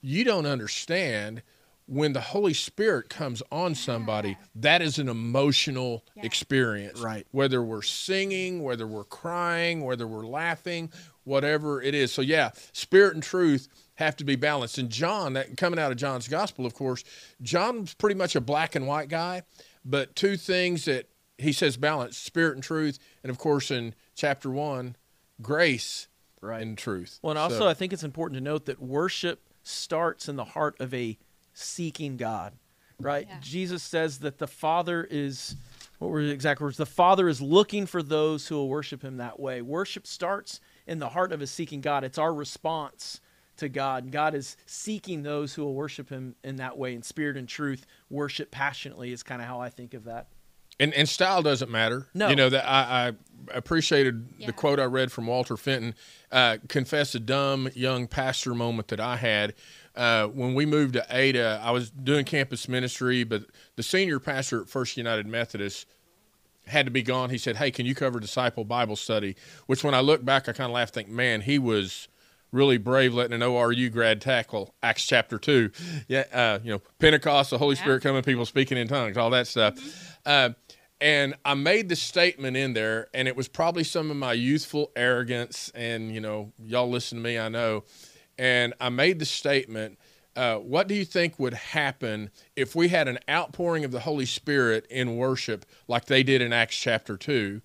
You 0.02 0.24
don't 0.24 0.46
understand 0.46 1.42
when 1.86 2.14
the 2.14 2.22
Holy 2.22 2.54
Spirit 2.54 3.10
comes 3.10 3.44
on 3.52 3.76
somebody, 3.76 4.38
that 4.56 4.82
is 4.82 5.00
an 5.00 5.10
emotional 5.10 6.06
Yeah. 6.16 6.24
experience. 6.26 7.00
Right. 7.00 7.28
Whether 7.32 7.62
we're 7.62 7.82
singing, 7.82 8.64
whether 8.64 8.88
we're 8.88 9.04
crying, 9.04 9.84
whether 9.84 10.08
we're 10.08 10.26
laughing, 10.26 10.92
whatever 11.26 11.82
it 11.82 11.94
is. 11.94 12.14
So, 12.14 12.22
yeah, 12.22 12.52
spirit 12.72 13.16
and 13.16 13.24
truth 13.24 13.68
have 13.96 14.16
to 14.18 14.24
be 14.24 14.36
balanced. 14.36 14.78
And 14.78 14.90
John, 14.90 15.34
that 15.34 15.56
coming 15.58 15.80
out 15.80 15.92
of 15.92 15.98
John's 15.98 16.28
gospel, 16.28 16.66
of 16.66 16.74
course, 16.74 17.04
John's 17.42 17.94
pretty 17.94 18.16
much 18.16 18.36
a 18.36 18.42
black 18.42 18.76
and 18.76 18.88
white 18.88 19.10
guy, 19.10 19.44
but 19.86 20.16
two 20.16 20.38
things 20.38 20.86
that 20.86 21.08
he 21.38 21.52
says 21.52 21.78
balance 21.78 22.18
spirit 22.18 22.56
and 22.56 22.64
truth. 22.64 22.98
And 23.24 23.30
of 23.30 23.38
course, 23.38 23.70
in 23.72 23.94
chapter 24.16 24.50
one, 24.50 24.96
grace 25.42 26.08
Right. 26.42 26.62
and 26.62 26.78
truth. 26.78 27.20
Well, 27.22 27.32
and 27.32 27.40
also, 27.40 27.60
So- 27.60 27.68
I 27.68 27.74
think 27.74 27.94
it's 27.94 28.04
important 28.04 28.38
to 28.38 28.44
note 28.44 28.66
that 28.66 28.82
worship 28.82 29.48
starts 29.64 30.28
in 30.28 30.36
the 30.36 30.44
heart 30.46 30.76
of 30.80 30.94
a 30.94 31.18
seeking 31.54 32.18
God, 32.18 32.54
right? 33.00 33.28
Yeah. 33.30 33.38
Jesus 33.42 33.82
says 33.84 34.20
that 34.20 34.40
the 34.40 34.48
Father 34.48 35.08
is, 35.10 35.56
what 36.00 36.10
were 36.10 36.24
the 36.24 36.32
exact 36.32 36.60
words? 36.60 36.78
The 36.78 36.86
Father 36.86 37.30
is 37.30 37.42
looking 37.42 37.86
for 37.86 38.04
those 38.04 38.48
who 38.48 38.56
will 38.56 38.68
worship 38.70 39.04
Him 39.04 39.18
that 39.18 39.40
way. 39.40 39.62
Worship 39.62 40.06
starts 40.06 40.60
in 40.86 41.00
the 41.00 41.10
heart 41.10 41.32
of 41.32 41.42
a 41.42 41.48
seeking 41.48 41.80
God. 41.80 42.04
It's 42.04 42.18
our 42.18 42.34
response 42.34 43.22
to 43.58 43.70
God. 43.70 44.12
God 44.12 44.36
is 44.36 44.58
seeking 44.66 45.24
those 45.24 45.54
who 45.54 45.64
will 45.64 45.74
worship 45.76 46.10
Him 46.10 46.36
in 46.44 46.56
that 46.58 46.78
way, 46.78 46.94
in 46.94 47.02
spirit 47.04 47.38
and 47.38 47.48
truth. 47.48 47.86
Worship 48.10 48.52
passionately 48.52 49.12
is 49.12 49.24
kind 49.24 49.42
of 49.42 49.48
how 49.48 49.60
I 49.62 49.70
think 49.70 49.94
of 49.94 50.06
that. 50.06 50.28
And 50.80 50.92
and 50.96 51.08
style 51.08 51.44
doesn't 51.44 51.70
matter. 51.70 52.08
No. 52.16 52.30
You 52.30 52.36
know 52.36 52.50
that 52.50 52.68
I, 52.68 53.10
I 53.10 53.14
appreciated 53.56 54.28
Yeah. 54.40 54.48
the 54.48 54.54
quote 54.54 54.80
I 54.80 54.86
read 54.86 55.12
from 55.12 55.28
Walter 55.28 55.56
Fenton. 55.56 55.94
Uh, 56.32 56.58
confess 56.68 57.14
a 57.14 57.20
dumb 57.20 57.70
young 57.76 58.08
pastor 58.08 58.56
moment 58.56 58.88
that 58.88 59.00
I 59.00 59.18
had 59.18 59.54
uh, 59.96 60.26
when 60.28 60.56
we 60.56 60.66
moved 60.66 60.94
to 60.94 61.06
Ada. 61.12 61.62
I 61.64 61.70
was 61.70 61.92
doing 61.92 62.26
campus 62.26 62.68
ministry, 62.68 63.24
but 63.24 63.44
the 63.76 63.84
senior 63.84 64.20
pastor 64.20 64.62
at 64.62 64.68
First 64.70 64.98
United 64.98 65.28
Methodist 65.28 65.86
had 66.66 66.86
to 66.86 66.92
be 66.92 67.04
gone. 67.04 67.30
He 67.30 67.38
said, 67.38 67.58
"Hey, 67.58 67.70
can 67.70 67.86
you 67.86 67.94
cover 67.94 68.20
disciple 68.20 68.66
Bible 68.66 68.96
study?" 68.96 69.36
Which, 69.68 69.84
when 69.84 69.94
I 69.94 70.00
look 70.00 70.26
back, 70.26 70.50
I 70.50 70.54
kind 70.54 70.72
of 70.72 70.74
laugh, 70.74 70.90
think, 70.90 71.08
"Man, 71.08 71.42
he 71.42 71.60
was." 71.60 72.08
Really 72.54 72.78
brave, 72.78 73.14
letting 73.16 73.34
an 73.34 73.42
ORU 73.42 73.92
grad 73.92 74.22
tackle 74.22 74.76
Acts 74.84 75.06
chapter 75.08 75.40
two, 75.40 75.72
yeah, 76.08 76.24
uh, 76.32 76.60
you 76.64 76.72
know 76.72 76.82
Pentecost, 77.00 77.50
the 77.50 77.58
Holy 77.58 77.76
Yeah. 77.76 77.82
Spirit 77.82 78.04
coming, 78.04 78.22
people 78.22 78.46
speaking 78.46 78.78
in 78.78 78.88
tongues, 78.88 79.18
all 79.18 79.32
that 79.32 79.48
stuff. 79.48 79.76
Uh, 80.26 80.52
and 81.02 81.34
I 81.44 81.56
made 81.56 81.90
the 81.90 81.96
statement 81.96 82.56
in 82.56 82.74
there, 82.74 83.08
and 83.14 83.28
it 83.28 83.36
was 83.36 83.48
probably 83.48 83.84
some 83.84 84.10
of 84.12 84.18
my 84.18 84.32
youthful 84.34 84.92
arrogance. 84.96 85.70
And, 85.76 86.14
you 86.14 86.22
know, 86.22 86.54
y'all 86.58 86.90
listen 86.90 87.18
to 87.18 87.24
me, 87.24 87.38
I 87.38 87.50
know. 87.50 87.84
And 88.38 88.74
I 88.80 88.90
made 88.90 89.18
the 89.20 89.26
statement 89.26 89.98
uh, 90.36 90.56
What 90.58 90.88
do 90.88 90.94
you 90.96 91.06
think 91.06 91.40
would 91.40 91.54
happen 91.56 92.30
if 92.56 92.74
we 92.76 92.88
had 92.88 93.08
an 93.08 93.20
outpouring 93.30 93.84
of 93.84 93.92
the 93.92 94.00
Holy 94.00 94.26
Spirit 94.26 94.86
in 94.90 95.18
worship 95.18 95.66
like 95.88 96.06
they 96.06 96.24
did 96.24 96.42
in 96.42 96.54
Acts 96.54 96.78
chapter 96.78 97.18
2? 97.18 97.62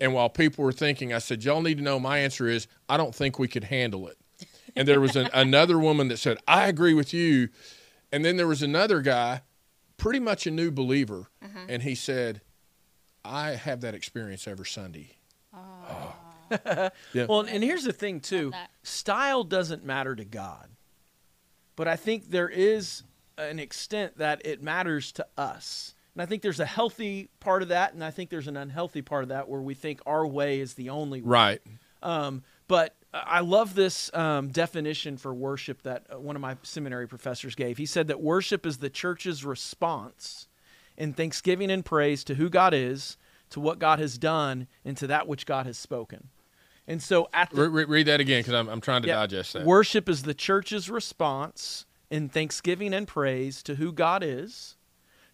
And 0.00 0.12
while 0.12 0.28
people 0.28 0.62
were 0.62 0.72
thinking, 0.72 1.12
I 1.14 1.18
said, 1.18 1.42
Y'all 1.42 1.62
need 1.62 1.78
to 1.78 1.82
know 1.82 1.98
my 1.98 2.18
answer 2.18 2.46
is 2.46 2.68
I 2.88 2.98
don't 2.98 3.14
think 3.14 3.38
we 3.38 3.48
could 3.48 3.64
handle 3.64 4.06
it. 4.08 4.18
And 4.76 4.86
there 4.86 5.00
was 5.00 5.16
an, 5.16 5.30
another 5.32 5.78
woman 5.78 6.08
that 6.08 6.18
said, 6.18 6.38
I 6.46 6.68
agree 6.68 6.94
with 6.94 7.14
you. 7.14 7.48
And 8.12 8.24
then 8.24 8.36
there 8.36 8.46
was 8.46 8.62
another 8.62 9.00
guy, 9.00 9.42
pretty 9.96 10.20
much 10.20 10.46
a 10.46 10.50
new 10.50 10.70
believer, 10.70 11.28
and 11.68 11.82
he 11.82 11.94
said, 11.94 12.40
I 13.24 13.50
have 13.52 13.80
that 13.80 13.94
experience 13.94 14.46
every 14.46 14.66
Sunday. 14.66 15.16
Well, 15.52 17.40
and 17.40 17.64
here's 17.64 17.82
the 17.82 17.92
thing 17.92 18.20
too: 18.20 18.52
style 18.84 19.42
doesn't 19.42 19.84
matter 19.84 20.14
to 20.14 20.24
God, 20.24 20.68
but 21.74 21.88
I 21.88 21.96
think 21.96 22.30
there 22.30 22.48
is 22.48 23.02
an 23.36 23.58
extent 23.58 24.18
that 24.18 24.46
it 24.46 24.62
matters 24.62 25.10
to 25.12 25.26
us. 25.36 25.94
And 26.14 26.22
I 26.22 26.26
think 26.26 26.42
there's 26.42 26.60
a 26.60 26.66
healthy 26.66 27.28
part 27.40 27.62
of 27.62 27.68
that, 27.68 27.92
and 27.92 28.04
I 28.04 28.12
think 28.12 28.30
there's 28.30 28.48
an 28.48 28.56
unhealthy 28.56 29.02
part 29.02 29.24
of 29.24 29.30
that 29.30 29.48
where 29.48 29.60
we 29.60 29.74
think 29.74 30.00
our 30.06 30.24
way 30.26 30.60
is 30.60 30.74
the 30.74 30.90
only 30.90 31.20
way. 31.20 31.28
Right. 31.28 31.62
Um, 32.02 32.44
but 32.68 32.94
I 33.24 33.40
love 33.40 33.74
this 33.74 34.12
um, 34.14 34.48
definition 34.48 35.16
for 35.16 35.34
worship 35.34 35.82
that 35.82 36.06
uh, 36.12 36.18
one 36.18 36.36
of 36.36 36.42
my 36.42 36.56
seminary 36.62 37.06
professors 37.06 37.54
gave. 37.54 37.78
He 37.78 37.86
said 37.86 38.08
that 38.08 38.20
worship 38.20 38.66
is 38.66 38.78
the 38.78 38.90
church's 38.90 39.44
response 39.44 40.48
in 40.96 41.12
thanksgiving 41.12 41.70
and 41.70 41.84
praise 41.84 42.24
to 42.24 42.34
who 42.34 42.48
God 42.48 42.74
is, 42.74 43.16
to 43.50 43.60
what 43.60 43.78
God 43.78 43.98
has 43.98 44.18
done, 44.18 44.66
and 44.84 44.96
to 44.96 45.06
that 45.06 45.28
which 45.28 45.46
God 45.46 45.66
has 45.66 45.78
spoken. 45.78 46.28
And 46.88 47.02
so 47.02 47.28
at 47.32 47.50
the 47.50 47.62
Re- 47.62 47.84
re- 47.84 47.84
read 47.84 48.06
that 48.06 48.20
again 48.20 48.40
because 48.40 48.54
I'm, 48.54 48.68
I'm 48.68 48.80
trying 48.80 49.02
to 49.02 49.08
yeah. 49.08 49.16
digest 49.16 49.54
that. 49.54 49.64
Worship 49.64 50.08
is 50.08 50.22
the 50.22 50.34
church's 50.34 50.88
response 50.88 51.84
in 52.10 52.28
thanksgiving 52.28 52.94
and 52.94 53.08
praise 53.08 53.62
to 53.64 53.74
who 53.74 53.92
God 53.92 54.22
is, 54.22 54.76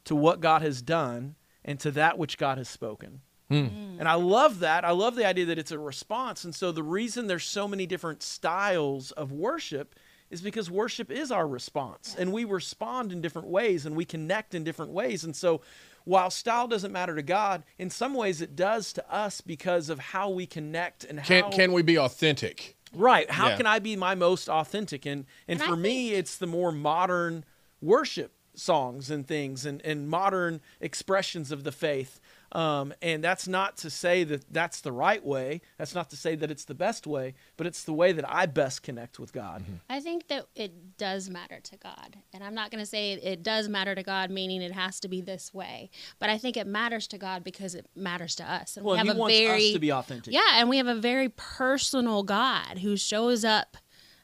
to 0.05 0.15
what 0.15 0.41
God 0.41 0.63
has 0.63 0.83
done, 0.83 1.35
and 1.65 1.79
to 1.81 1.91
that 1.93 2.19
which 2.19 2.39
God 2.39 2.59
has 2.59 2.69
spoken. 2.69 3.21
Mm. 3.53 3.71
Mm. 3.71 3.99
And 4.01 4.09
I 4.09 4.15
love 4.15 4.61
that. 4.61 4.85
I 4.85 4.91
love 4.91 5.15
the 5.15 5.27
idea 5.27 5.47
that 5.47 5.59
it's 5.59 5.71
a 5.71 5.79
response. 5.79 6.45
And 6.45 6.55
so 6.55 6.73
the 6.73 6.83
reason 6.83 7.27
there's 7.27 7.45
so 7.45 7.69
many 7.69 7.87
different 7.87 8.23
styles 8.23 9.13
of 9.13 9.31
worship 9.33 9.95
is 10.31 10.41
because 10.41 10.71
worship 10.71 11.11
is 11.11 11.31
our 11.31 11.47
response. 11.47 12.17
And 12.19 12.33
we 12.33 12.45
respond 12.45 13.13
in 13.13 13.21
different 13.21 13.49
ways 13.49 13.85
and 13.85 13.95
we 13.95 14.05
connect 14.07 14.55
in 14.55 14.65
different 14.65 14.93
ways. 14.93 15.25
And 15.25 15.37
so 15.37 15.61
while 16.05 16.31
style 16.31 16.67
doesn't 16.67 16.91
matter 16.91 17.15
to 17.15 17.23
God, 17.23 17.65
in 17.79 17.91
some 17.91 18.15
ways 18.15 18.41
it 18.41 18.57
does 18.57 18.93
to 18.95 19.13
us 19.13 19.41
because 19.41 19.91
of 19.91 19.99
how 19.99 20.31
we 20.31 20.47
connect 20.47 21.05
and 21.05 21.23
Can, 21.23 21.45
how 21.45 21.51
can 21.51 21.73
we 21.73 21.83
be 21.83 21.99
authentic? 21.99 22.77
Right. 22.95 23.31
How 23.31 23.49
Yeah. 23.51 23.57
can 23.59 23.67
I 23.67 23.79
be 23.79 23.95
my 23.95 24.15
most 24.15 24.49
authentic? 24.49 25.07
And 25.07 25.27
and, 25.47 25.61
And 25.61 25.63
I 25.63 25.67
for 25.67 25.77
me, 25.77 26.13
it's 26.15 26.37
the 26.37 26.47
more 26.47 26.73
modern 26.73 27.45
worship 27.81 28.33
songs 28.55 29.11
and 29.11 29.27
things 29.27 29.65
and, 29.65 29.81
and 29.83 30.09
modern 30.09 30.61
expressions 30.81 31.53
of 31.53 31.65
the 31.65 31.73
faith. 31.73 32.21
Um, 32.53 32.93
and 33.01 33.25
that's 33.25 33.49
not 33.49 33.79
to 33.79 33.91
say 33.91 34.25
that 34.25 34.45
that's 34.53 34.83
the 34.83 34.93
right 34.93 35.25
way. 35.25 35.63
That's 35.79 35.95
not 35.95 36.11
to 36.11 36.17
say 36.17 36.35
that 36.37 36.51
it's 36.51 36.67
the 36.67 36.75
best 36.75 37.07
way, 37.07 37.35
but 37.57 37.67
it's 37.67 37.85
the 37.85 37.95
way 37.95 38.13
that 38.13 38.31
I 38.31 38.45
best 38.47 38.83
connect 38.83 39.19
with 39.19 39.33
God. 39.33 39.65
I 39.89 40.01
think 40.01 40.29
that 40.29 40.47
it 40.55 40.99
does 40.99 41.31
matter 41.31 41.61
to 41.61 41.77
God. 41.79 42.19
And 42.35 42.45
I'm 42.45 42.55
not 42.55 42.71
going 42.71 42.83
to 42.83 42.87
say 42.87 43.13
it 43.13 43.43
does 43.43 43.69
matter 43.69 43.95
to 43.95 44.03
God, 44.03 44.31
meaning 44.31 44.61
it 44.61 44.73
has 44.73 45.01
to 45.01 45.09
be 45.09 45.23
this 45.23 45.55
way. 45.55 45.91
But 46.19 46.29
I 46.29 46.37
think 46.37 46.59
it 46.59 46.67
matters 46.67 47.07
to 47.09 47.19
God 47.19 47.43
because 47.43 47.75
it 47.75 47.87
matters 47.97 48.35
to 48.37 48.45
us. 48.45 48.77
And 48.77 48.85
Well, 48.85 48.95
we 48.95 48.99
have 48.99 49.07
He 49.07 49.13
a 49.13 49.17
wants 49.17 49.39
very, 49.39 49.67
us 49.69 49.73
to 49.73 49.79
be 49.79 49.93
authentic. 49.93 50.35
Yeah, 50.35 50.43
and 50.57 50.69
we 50.69 50.77
have 50.77 50.89
a 50.89 50.95
very 50.95 51.31
personal 51.31 52.23
God 52.23 52.79
who 52.79 52.97
shows 52.99 53.45
up 53.45 53.79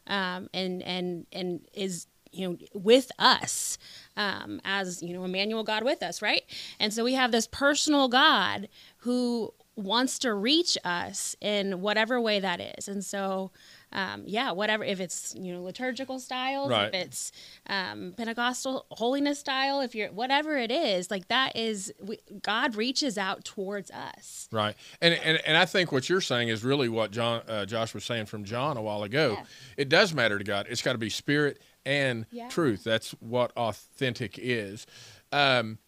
um, 0.06 0.48
and 0.52 0.82
and 0.82 1.26
and 1.32 1.60
is 1.72 2.06
you 2.32 2.48
know 2.48 2.58
with 2.74 3.10
us 3.18 3.78
um, 4.16 4.60
as 4.64 5.02
you 5.02 5.14
know 5.14 5.24
Emmanuel 5.24 5.64
God 5.64 5.84
with 5.84 6.02
us, 6.02 6.22
right? 6.22 6.42
And 6.78 6.92
so 6.92 7.04
we 7.04 7.14
have 7.14 7.32
this 7.32 7.46
personal 7.46 8.08
God 8.08 8.68
who 8.98 9.52
wants 9.76 10.18
to 10.18 10.34
reach 10.34 10.76
us 10.84 11.36
in 11.40 11.80
whatever 11.80 12.20
way 12.20 12.40
that 12.40 12.60
is. 12.78 12.88
And 12.88 13.04
so 13.04 13.52
um, 13.92 14.24
yeah, 14.26 14.50
whatever 14.50 14.84
if 14.84 15.00
it's 15.00 15.34
you 15.38 15.52
know 15.52 15.62
liturgical 15.62 16.18
styles, 16.18 16.70
Right. 16.70 16.88
if 16.92 17.06
it's 17.06 17.32
um, 17.68 18.12
Pentecostal 18.16 18.84
holiness 18.90 19.38
style, 19.38 19.80
if 19.80 19.94
you're 19.94 20.08
whatever 20.10 20.58
it 20.58 20.70
is, 20.70 21.10
like 21.10 21.28
that 21.28 21.56
is 21.56 21.92
we, 22.02 22.18
God 22.42 22.74
reaches 22.74 23.16
out 23.16 23.44
towards 23.44 23.90
us. 23.90 24.48
Right. 24.52 24.74
And, 25.00 25.14
and 25.14 25.40
and 25.46 25.56
I 25.56 25.64
think 25.64 25.90
what 25.90 26.08
you're 26.08 26.20
saying 26.20 26.48
is 26.48 26.64
really 26.64 26.88
what 26.90 27.12
John 27.12 27.42
uh, 27.48 27.64
Josh 27.64 27.94
was 27.94 28.04
saying 28.04 28.26
from 28.26 28.44
John 28.44 28.76
a 28.76 28.82
while 28.82 29.04
ago. 29.04 29.36
Yeah. 29.38 29.44
It 29.78 29.88
does 29.88 30.12
matter 30.12 30.36
to 30.38 30.44
God. 30.44 30.66
It's 30.68 30.82
got 30.82 30.92
to 30.92 30.98
be 30.98 31.08
spirit 31.08 31.62
and 31.86 32.26
Yeah. 32.30 32.48
truth. 32.48 32.84
That's 32.84 33.12
what 33.20 33.52
authentic 33.56 34.38
is. 34.38 34.86
Um, 35.32 35.78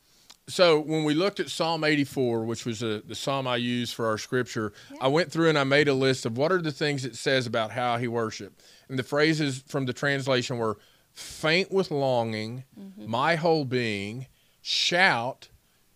so 0.48 0.80
when 0.80 1.04
we 1.04 1.14
looked 1.14 1.38
at 1.38 1.48
Psalm 1.48 1.84
84, 1.84 2.44
which 2.44 2.66
was 2.66 2.80
the 2.80 3.02
the 3.06 3.14
psalm 3.14 3.46
I 3.46 3.56
used 3.56 3.94
for 3.94 4.06
our 4.06 4.18
scripture, 4.18 4.72
I 5.00 5.06
went 5.08 5.30
through 5.30 5.48
and 5.48 5.58
I 5.58 5.64
made 5.64 5.86
a 5.86 5.94
list 5.94 6.26
of 6.26 6.36
what 6.36 6.50
are 6.50 6.60
the 6.60 6.72
things 6.72 7.04
it 7.04 7.14
says 7.16 7.46
about 7.46 7.70
how 7.72 7.98
he 7.98 8.08
worshiped. 8.08 8.60
And 8.88 8.98
the 8.98 9.04
phrases 9.04 9.62
from 9.68 9.86
the 9.86 9.92
translation 9.92 10.58
were 10.58 10.78
faint 11.12 11.70
with 11.70 11.90
longing, 11.90 12.64
my 12.96 13.36
whole 13.36 13.64
being, 13.64 14.26
shout, 14.60 15.48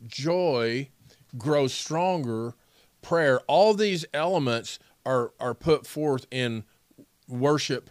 joy, 0.06 0.90
grow 1.36 1.66
stronger, 1.66 2.54
prayer. 3.02 3.40
All 3.48 3.74
these 3.74 4.04
elements 4.14 4.78
are 5.04 5.32
are 5.40 5.54
put 5.54 5.86
forth 5.86 6.26
in 6.30 6.64
worship 7.28 7.90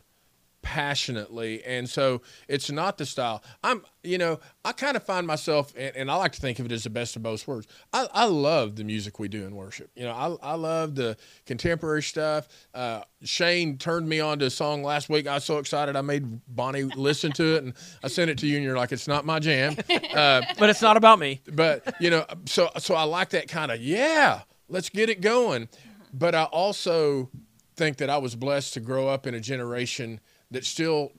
passionately 0.63 1.63
and 1.65 1.89
so 1.89 2.21
it's 2.47 2.71
not 2.71 2.97
the 2.97 3.05
style. 3.05 3.43
I'm 3.63 3.83
you 4.03 4.17
know 4.17 4.39
i 4.65 4.71
kind 4.73 4.97
of 4.97 5.03
find 5.03 5.25
myself 5.25 5.71
and, 5.77 5.95
and 5.95 6.11
i 6.11 6.15
like 6.15 6.33
to 6.33 6.41
think 6.41 6.59
of 6.59 6.65
it 6.65 6.71
as 6.73 6.83
the 6.83 6.89
best 6.89 7.15
of 7.15 7.23
both 7.23 7.47
worlds. 7.47 7.67
I, 7.93 8.07
I 8.13 8.25
love 8.25 8.75
the 8.75 8.83
music 8.83 9.19
we 9.19 9.27
do 9.27 9.45
in 9.45 9.55
worship. 9.55 9.91
You 9.95 10.03
know 10.05 10.11
i, 10.41 10.51
I 10.51 10.55
love 10.55 10.95
the 10.95 11.15
contemporary 11.45 12.01
stuff. 12.03 12.47
Uh, 12.73 13.01
shane 13.23 13.77
turned 13.77 14.09
me 14.09 14.19
on 14.19 14.39
to 14.39 14.45
a 14.45 14.49
song 14.49 14.83
last 14.83 15.09
week. 15.09 15.27
I 15.27 15.35
was 15.35 15.43
so 15.43 15.57
excited 15.59 15.95
i 15.95 16.01
made 16.01 16.25
bonnie 16.47 16.83
listen 16.83 17.31
to 17.33 17.55
it 17.55 17.63
and 17.63 17.73
i 18.03 18.07
sent 18.07 18.29
it 18.31 18.37
to 18.39 18.47
you 18.47 18.55
and 18.57 18.63
you're 18.65 18.77
like 18.77 18.91
it's 18.91 19.07
not 19.07 19.25
my 19.25 19.39
jam. 19.39 19.75
Uh, 20.13 20.41
But 20.59 20.69
it's 20.69 20.81
not 20.81 20.95
about 20.97 21.17
me. 21.19 21.41
but 21.51 21.95
you 21.99 22.09
know 22.09 22.25
so 22.45 22.69
so 22.77 22.93
i 22.95 23.03
like 23.03 23.29
that 23.29 23.47
kind 23.47 23.71
of 23.71 23.81
yeah 23.81 24.41
let's 24.69 24.89
get 24.89 25.09
it 25.09 25.21
going. 25.21 25.67
But 26.13 26.35
i 26.35 26.43
also 26.43 27.29
think 27.75 27.97
that 27.97 28.09
i 28.09 28.17
was 28.17 28.35
blessed 28.35 28.73
to 28.75 28.79
grow 28.79 29.07
up 29.07 29.25
in 29.25 29.33
a 29.33 29.39
generation 29.39 30.19
that 30.51 30.65
still 30.65 31.11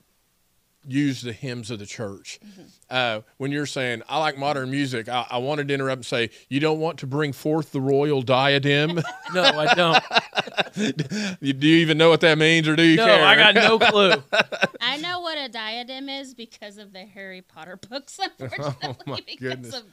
use 0.87 1.23
the 1.23 1.33
hymns 1.33 1.71
of 1.71 1.79
the 1.79 1.87
church 1.87 2.39
uh, 2.91 3.21
when 3.39 3.51
you're 3.51 3.65
saying 3.65 4.03
i 4.07 4.19
like 4.19 4.37
modern 4.37 4.71
music 4.71 5.09
I, 5.09 5.27
I 5.31 5.39
wanted 5.39 5.69
to 5.69 5.75
interrupt 5.75 6.01
and 6.01 6.07
say 6.07 6.31
you 6.51 6.61
don't 6.61 6.79
want 6.79 6.99
to 6.99 7.07
bring 7.07 7.33
forth 7.33 7.73
the 7.73 7.81
royal 7.81 8.21
diadem 8.21 9.01
No, 9.35 9.43
I 9.43 9.75
don't. 9.75 10.05
do 11.59 11.67
you 11.67 11.77
even 11.79 11.99
know 11.99 12.09
what 12.09 12.21
that 12.21 12.39
means 12.39 12.69
or 12.69 12.77
do 12.77 12.83
you 12.83 12.97
care? 12.97 13.07
No, 13.07 13.17
care 13.17 13.25
I 13.25 13.37
got 13.37 13.55
no 13.55 13.79
clue. 13.79 14.13
I 14.81 14.97
know 14.99 15.21
what 15.21 15.37
a 15.39 15.49
diadem 15.49 16.09
is 16.09 16.35
because 16.35 16.79
of 16.79 16.93
the 16.93 17.01
Harry 17.05 17.43
Potter 17.43 17.77
books, 17.77 18.21
unfortunately. 18.21 18.77
Oh, 18.85 18.97
my 19.07 19.21
because 19.27 19.41
goodness. 19.41 19.75
Of, 19.75 19.85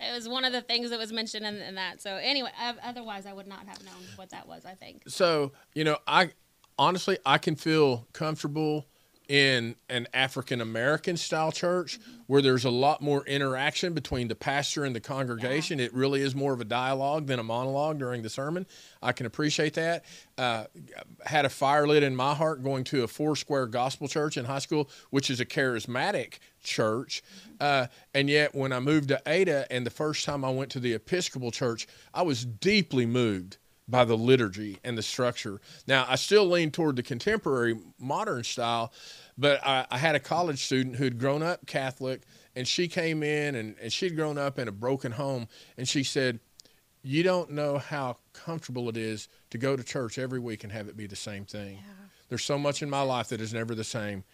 that 0.00 0.12
was 0.14 0.28
one 0.28 0.44
of 0.44 0.52
the 0.52 0.62
things 0.62 0.90
that 0.90 0.98
was 0.98 1.12
mentioned 1.12 1.46
in, 1.46 1.56
in 1.56 1.74
that. 1.76 2.02
So 2.02 2.16
anyway, 2.16 2.50
uh, 2.60 2.72
otherwise 2.82 3.24
I 3.26 3.32
would 3.32 3.46
not 3.46 3.66
have 3.66 3.84
known 3.84 4.02
what 4.16 4.30
that 4.30 4.48
was. 4.48 4.64
I 4.64 4.74
think. 4.74 5.02
so 5.06 5.52
you 5.74 5.84
know 5.84 5.98
i 6.06 6.30
honestly 6.78 7.18
i 7.26 7.38
can 7.38 7.56
feel 7.56 8.06
comfortable 8.12 8.86
in 9.28 9.76
an 9.88 10.06
african 10.14 10.60
american 10.60 11.16
style 11.16 11.52
church 11.52 11.98
where 12.28 12.42
there's 12.42 12.66
a 12.66 12.70
lot 12.70 13.00
more 13.00 13.26
interaction 13.26 13.94
between 13.94 14.28
the 14.28 14.34
pastor 14.34 14.84
and 14.84 14.94
the 14.94 15.00
congregation. 15.00 15.80
It 15.80 15.92
really 15.94 16.20
is 16.20 16.34
more 16.34 16.52
of 16.52 16.60
a 16.60 16.64
dialogue 16.64 17.26
than 17.26 17.38
a 17.38 17.42
monologue 17.42 17.98
during 17.98 18.20
the 18.20 18.28
sermon. 18.28 18.66
I 19.02 19.12
can 19.12 19.24
appreciate 19.24 19.72
that. 19.74 20.04
Uh, 20.36 20.64
had 21.24 21.46
a 21.46 21.48
fire 21.48 21.86
lit 21.88 22.02
in 22.02 22.14
my 22.14 22.34
heart 22.34 22.62
going 22.62 22.84
to 22.84 23.02
a 23.02 23.08
Foursquare 23.08 23.66
gospel 23.66 24.08
church 24.08 24.36
in 24.36 24.44
high 24.44 24.58
school 24.58 24.90
which 25.08 25.30
is 25.30 25.40
a 25.40 25.46
charismatic 25.46 26.34
church. 26.62 27.22
Uh, 27.58 27.86
and 28.14 28.28
yet 28.28 28.54
when 28.54 28.72
i 28.72 28.78
moved 28.78 29.08
to 29.08 29.20
ada 29.26 29.66
and 29.70 29.86
the 29.86 29.90
first 29.90 30.24
time 30.24 30.44
i 30.44 30.50
went 30.50 30.70
to 30.70 30.80
the 30.80 30.92
episcopal 30.92 31.50
church 31.50 31.88
i 32.12 32.22
was 32.22 32.44
deeply 32.44 33.06
moved 33.06 33.56
by 33.88 34.04
the 34.04 34.16
liturgy 34.16 34.78
and 34.84 34.98
the 34.98 35.02
structure. 35.02 35.60
Now, 35.86 36.04
I 36.08 36.16
still 36.16 36.46
lean 36.46 36.70
toward 36.70 36.96
the 36.96 37.02
contemporary 37.02 37.78
modern 37.98 38.44
style, 38.44 38.92
but 39.36 39.64
I, 39.66 39.86
I 39.90 39.98
had 39.98 40.14
a 40.14 40.20
college 40.20 40.64
student 40.64 40.96
who'd 40.96 41.18
grown 41.18 41.42
up 41.42 41.66
Catholic, 41.66 42.22
and 42.54 42.68
she 42.68 42.86
came 42.88 43.22
in 43.22 43.54
and, 43.54 43.76
and 43.80 43.92
she'd 43.92 44.14
grown 44.14 44.36
up 44.36 44.58
in 44.58 44.68
a 44.68 44.72
broken 44.72 45.12
home, 45.12 45.48
and 45.76 45.88
she 45.88 46.02
said, 46.02 46.40
you 47.02 47.22
don't 47.22 47.50
know 47.52 47.78
how 47.78 48.18
comfortable 48.32 48.88
it 48.88 48.96
is 48.96 49.28
to 49.50 49.58
go 49.58 49.76
to 49.76 49.82
church 49.84 50.18
every 50.18 50.40
week 50.40 50.64
and 50.64 50.72
have 50.72 50.88
it 50.88 50.96
be 50.96 51.06
the 51.06 51.16
same 51.16 51.44
thing. 51.44 51.78
There's 52.28 52.44
so 52.44 52.58
much 52.58 52.82
in 52.82 52.90
my 52.90 53.02
life 53.02 53.28
that 53.28 53.40
is 53.40 53.54
never 53.54 53.74
the 53.74 53.84
same. 53.84 54.24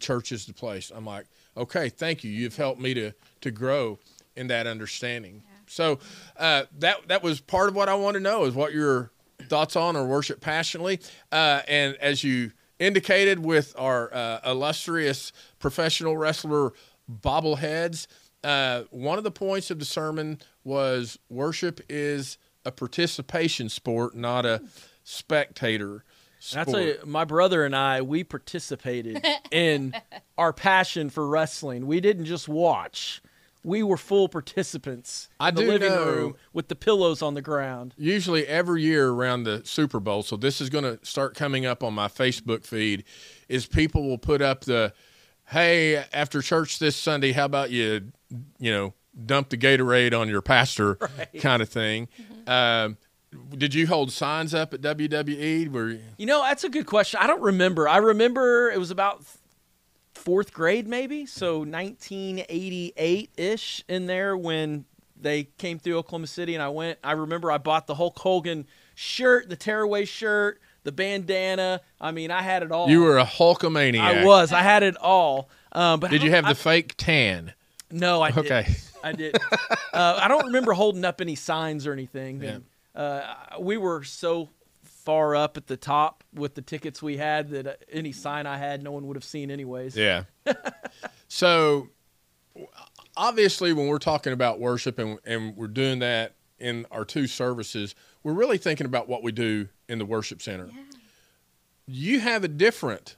Church 0.00 0.32
is 0.32 0.44
the 0.44 0.52
place. 0.52 0.90
I'm 0.94 1.06
like, 1.06 1.26
okay, 1.56 1.88
thank 1.88 2.24
you. 2.24 2.30
You've 2.30 2.56
helped 2.56 2.80
me 2.80 2.92
to 2.94 3.12
to 3.40 3.50
grow 3.50 3.98
in 4.36 4.48
that 4.48 4.66
understanding. 4.66 5.42
So 5.68 5.98
uh, 6.36 6.64
that 6.78 7.08
that 7.08 7.22
was 7.22 7.40
part 7.40 7.68
of 7.68 7.74
what 7.76 7.88
I 7.88 7.94
want 7.94 8.14
to 8.14 8.20
know 8.20 8.44
is 8.44 8.54
what 8.54 8.72
your 8.72 9.10
thoughts 9.48 9.76
on 9.76 9.96
or 9.96 10.04
worship 10.06 10.40
passionately. 10.40 11.00
Uh, 11.30 11.62
and 11.68 11.96
as 11.96 12.24
you 12.24 12.52
indicated 12.78 13.38
with 13.44 13.74
our 13.78 14.12
uh, 14.14 14.40
illustrious 14.44 15.32
professional 15.58 16.16
wrestler 16.16 16.72
bobbleheads, 17.10 18.06
uh, 18.44 18.82
one 18.90 19.18
of 19.18 19.24
the 19.24 19.30
points 19.30 19.70
of 19.70 19.78
the 19.78 19.84
sermon 19.84 20.38
was 20.64 21.18
worship 21.28 21.80
is 21.88 22.38
a 22.64 22.70
participation 22.72 23.68
sport, 23.68 24.14
not 24.14 24.44
a 24.46 24.62
spectator 25.04 26.04
And 26.52 26.60
I 26.60 26.62
sport. 26.62 26.68
tell 26.68 26.80
you, 26.80 26.98
my 27.04 27.24
brother 27.24 27.64
and 27.64 27.74
I, 27.74 28.02
we 28.02 28.22
participated 28.24 29.24
in 29.50 29.94
our 30.36 30.52
passion 30.52 31.10
for 31.10 31.26
wrestling. 31.26 31.86
We 31.86 32.00
didn't 32.00 32.26
just 32.26 32.48
watch; 32.48 33.22
we 33.68 33.82
were 33.82 33.96
full 33.98 34.28
participants 34.28 35.28
I 35.38 35.50
in 35.50 35.54
the 35.56 35.62
living 35.62 35.90
know- 35.90 36.04
room 36.04 36.34
with 36.52 36.68
the 36.68 36.74
pillows 36.74 37.22
on 37.22 37.34
the 37.34 37.42
ground. 37.42 37.94
usually 37.96 38.46
every 38.46 38.82
year 38.82 39.08
around 39.10 39.44
the 39.44 39.62
Super 39.64 40.00
Bowl, 40.00 40.22
so 40.22 40.36
this 40.36 40.60
is 40.60 40.70
going 40.70 40.84
to 40.84 40.98
start 41.04 41.34
coming 41.34 41.66
up 41.66 41.84
on 41.84 41.94
my 41.94 42.08
Facebook 42.08 42.64
feed, 42.64 43.04
is 43.48 43.66
people 43.66 44.08
will 44.08 44.18
put 44.18 44.40
up 44.42 44.64
the, 44.64 44.92
hey, 45.48 46.04
after 46.12 46.40
church 46.42 46.78
this 46.78 46.96
Sunday, 46.96 47.32
how 47.32 47.44
about 47.44 47.70
you, 47.70 48.10
you 48.58 48.72
know, 48.72 48.94
dump 49.26 49.50
the 49.50 49.56
Gatorade 49.56 50.18
on 50.18 50.28
your 50.28 50.42
pastor 50.42 50.94
kind 51.40 51.60
of 51.62 51.68
thing. 51.68 52.08
Um, 52.46 52.96
did 53.56 53.74
you 53.74 53.86
hold 53.86 54.10
signs 54.12 54.54
up 54.54 54.72
at 54.72 54.80
WWE? 54.80 55.70
Where 55.70 55.98
You 56.16 56.26
know, 56.26 56.42
that's 56.42 56.64
a 56.64 56.68
good 56.68 56.86
question. 56.86 57.20
I 57.22 57.26
don't 57.26 57.42
remember. 57.42 57.86
I 57.86 57.98
remember 57.98 58.70
it 58.70 58.78
was 58.78 58.90
about 58.90 59.22
fourth 60.14 60.52
grade, 60.52 60.86
maybe, 60.86 61.26
so 61.26 61.58
1988 61.60 63.30
ish 63.36 63.84
in 63.88 64.06
there 64.06 64.36
when 64.36 64.84
they 65.20 65.44
came 65.58 65.78
through 65.78 65.98
Oklahoma 65.98 66.26
City, 66.26 66.54
and 66.54 66.62
I 66.62 66.68
went. 66.68 66.98
I 67.02 67.12
remember 67.12 67.50
I 67.50 67.58
bought 67.58 67.86
the 67.86 67.94
Hulk 67.94 68.18
Hogan 68.18 68.66
shirt, 68.94 69.48
the 69.48 69.56
tearaway 69.56 70.04
shirt, 70.04 70.60
the 70.84 70.92
bandana. 70.92 71.80
I 72.00 72.12
mean, 72.12 72.30
I 72.30 72.42
had 72.42 72.62
it 72.62 72.72
all. 72.72 72.88
you 72.88 73.02
were 73.02 73.18
a 73.18 73.24
Hulkamaniac. 73.24 74.00
I 74.00 74.24
was. 74.24 74.52
I 74.52 74.62
had 74.62 74.82
it 74.82 74.96
all. 74.96 75.48
Um, 75.72 76.00
but 76.00 76.10
Did 76.10 76.22
you 76.22 76.30
have 76.30 76.46
the 76.46 76.54
fake 76.54 76.94
tan? 76.96 77.52
No, 77.90 78.22
I 78.22 78.30
didn't. 78.30 78.90
I 79.02 79.12
did. 79.12 79.36
uh, 79.92 80.18
I 80.22 80.28
don't 80.28 80.46
remember 80.46 80.72
holding 80.72 81.04
up 81.04 81.20
any 81.20 81.34
signs 81.34 81.86
or 81.86 81.92
anything. 81.92 82.42
Yeah. 82.42 82.50
And, 82.50 82.64
uh, 82.94 83.34
we 83.60 83.76
were 83.76 84.02
so 84.02 84.48
far 85.08 85.34
up 85.34 85.56
at 85.56 85.66
the 85.68 85.76
top 85.78 86.22
with 86.34 86.54
the 86.54 86.60
tickets 86.60 87.02
we 87.02 87.16
had 87.16 87.48
that 87.48 87.66
uh, 87.66 87.72
any 87.90 88.12
sign 88.12 88.44
I 88.44 88.58
had, 88.58 88.82
no 88.82 88.92
one 88.92 89.06
would 89.06 89.16
have 89.16 89.24
seen 89.24 89.50
anyways. 89.50 89.96
Yeah. 89.96 90.24
so 91.28 91.88
obviously, 93.16 93.72
when 93.72 93.86
we're 93.86 94.00
talking 94.00 94.34
about 94.34 94.60
worship 94.60 94.98
and, 94.98 95.18
and 95.24 95.56
we're 95.56 95.66
doing 95.66 96.00
that 96.00 96.34
in 96.58 96.84
our 96.90 97.06
two 97.06 97.26
services, 97.26 97.94
we're 98.22 98.34
really 98.34 98.58
thinking 98.58 98.84
about 98.84 99.08
what 99.08 99.22
we 99.22 99.32
do 99.32 99.68
in 99.88 99.98
the 99.98 100.04
worship 100.04 100.42
center. 100.42 100.68
You 101.86 102.20
have 102.20 102.44
a 102.44 102.48
different 102.48 103.16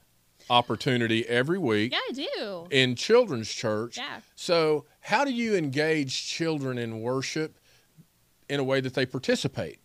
opportunity 0.49 1.27
every 1.27 1.59
week 1.59 1.91
Yeah, 1.93 1.99
I 2.09 2.13
do. 2.13 2.67
in 2.71 2.95
children's 2.95 3.51
church. 3.51 3.99
Yeah. 3.99 4.21
So, 4.37 4.85
how 5.01 5.25
do 5.25 5.33
you 5.33 5.57
engage 5.57 6.25
children 6.29 6.79
in 6.79 7.01
worship 7.01 7.59
in 8.49 8.61
a 8.61 8.65
way 8.65 8.81
that 8.81 8.95
they 8.95 9.07
participate? 9.07 9.80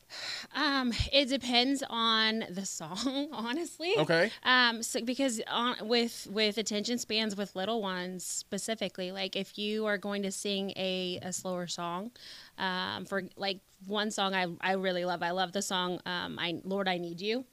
Um, 0.56 0.94
it 1.12 1.30
depends 1.30 1.84
on 1.90 2.46
the 2.50 2.66
song, 2.66 3.30
honestly. 3.34 3.94
Okay. 3.98 4.32
Um, 4.44 4.84
so 4.84 5.02
because 5.04 5.42
on, 5.48 5.88
with 5.88 6.28
with 6.32 6.58
attention 6.58 6.98
spans 6.98 7.36
with 7.36 7.56
little 7.56 7.82
ones 7.82 8.26
specifically, 8.26 9.12
like 9.12 9.36
if 9.36 9.58
you 9.58 9.86
are 9.86 9.98
going 9.98 10.24
to 10.24 10.32
sing 10.32 10.72
a, 10.76 11.20
a 11.22 11.34
slower 11.34 11.68
song, 11.68 12.12
um, 12.58 13.06
for 13.06 13.24
like 13.36 13.60
one 13.86 14.12
song 14.12 14.34
I, 14.34 14.48
I 14.62 14.74
really 14.74 15.06
love. 15.06 15.22
I 15.22 15.32
love 15.32 15.52
the 15.52 15.62
song 15.62 16.00
um, 16.06 16.38
I 16.40 16.62
Lord 16.64 16.88
I 16.88 16.98
Need 16.98 17.22
You. 17.22 17.46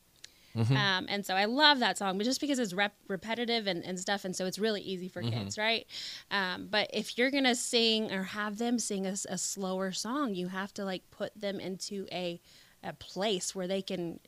Um, 0.77 1.07
and 1.09 1.25
so 1.25 1.35
I 1.35 1.47
love 1.47 1.79
that 1.79 1.97
song, 1.97 2.19
but 2.19 2.25
just 2.25 2.41
because 2.41 2.59
it's 2.59 2.75
rep- 2.75 2.97
repetitive 3.09 3.67
and, 3.67 3.83
and 3.85 3.99
stuff, 3.99 4.25
and 4.25 4.37
so 4.37 4.45
it's 4.47 4.59
really 4.59 4.83
easy 4.83 5.09
for 5.09 5.23
kids, 5.31 5.57
right? 5.57 5.87
Um, 6.31 6.69
but 6.71 6.91
if 6.93 7.17
you're 7.17 7.31
gonna 7.31 7.55
sing 7.55 8.13
or 8.13 8.23
have 8.25 8.59
them 8.59 8.79
sing 8.79 9.07
a 9.07 9.17
slower 9.39 9.93
song, 9.93 10.35
you 10.35 10.49
have 10.49 10.75
to 10.75 10.85
like 10.85 11.11
put 11.11 11.33
them 11.39 11.59
into 11.61 12.07
a 12.13 12.41
a 12.85 12.93
place 12.93 13.55
where 13.55 13.67
they 13.69 13.81
can 13.81 14.19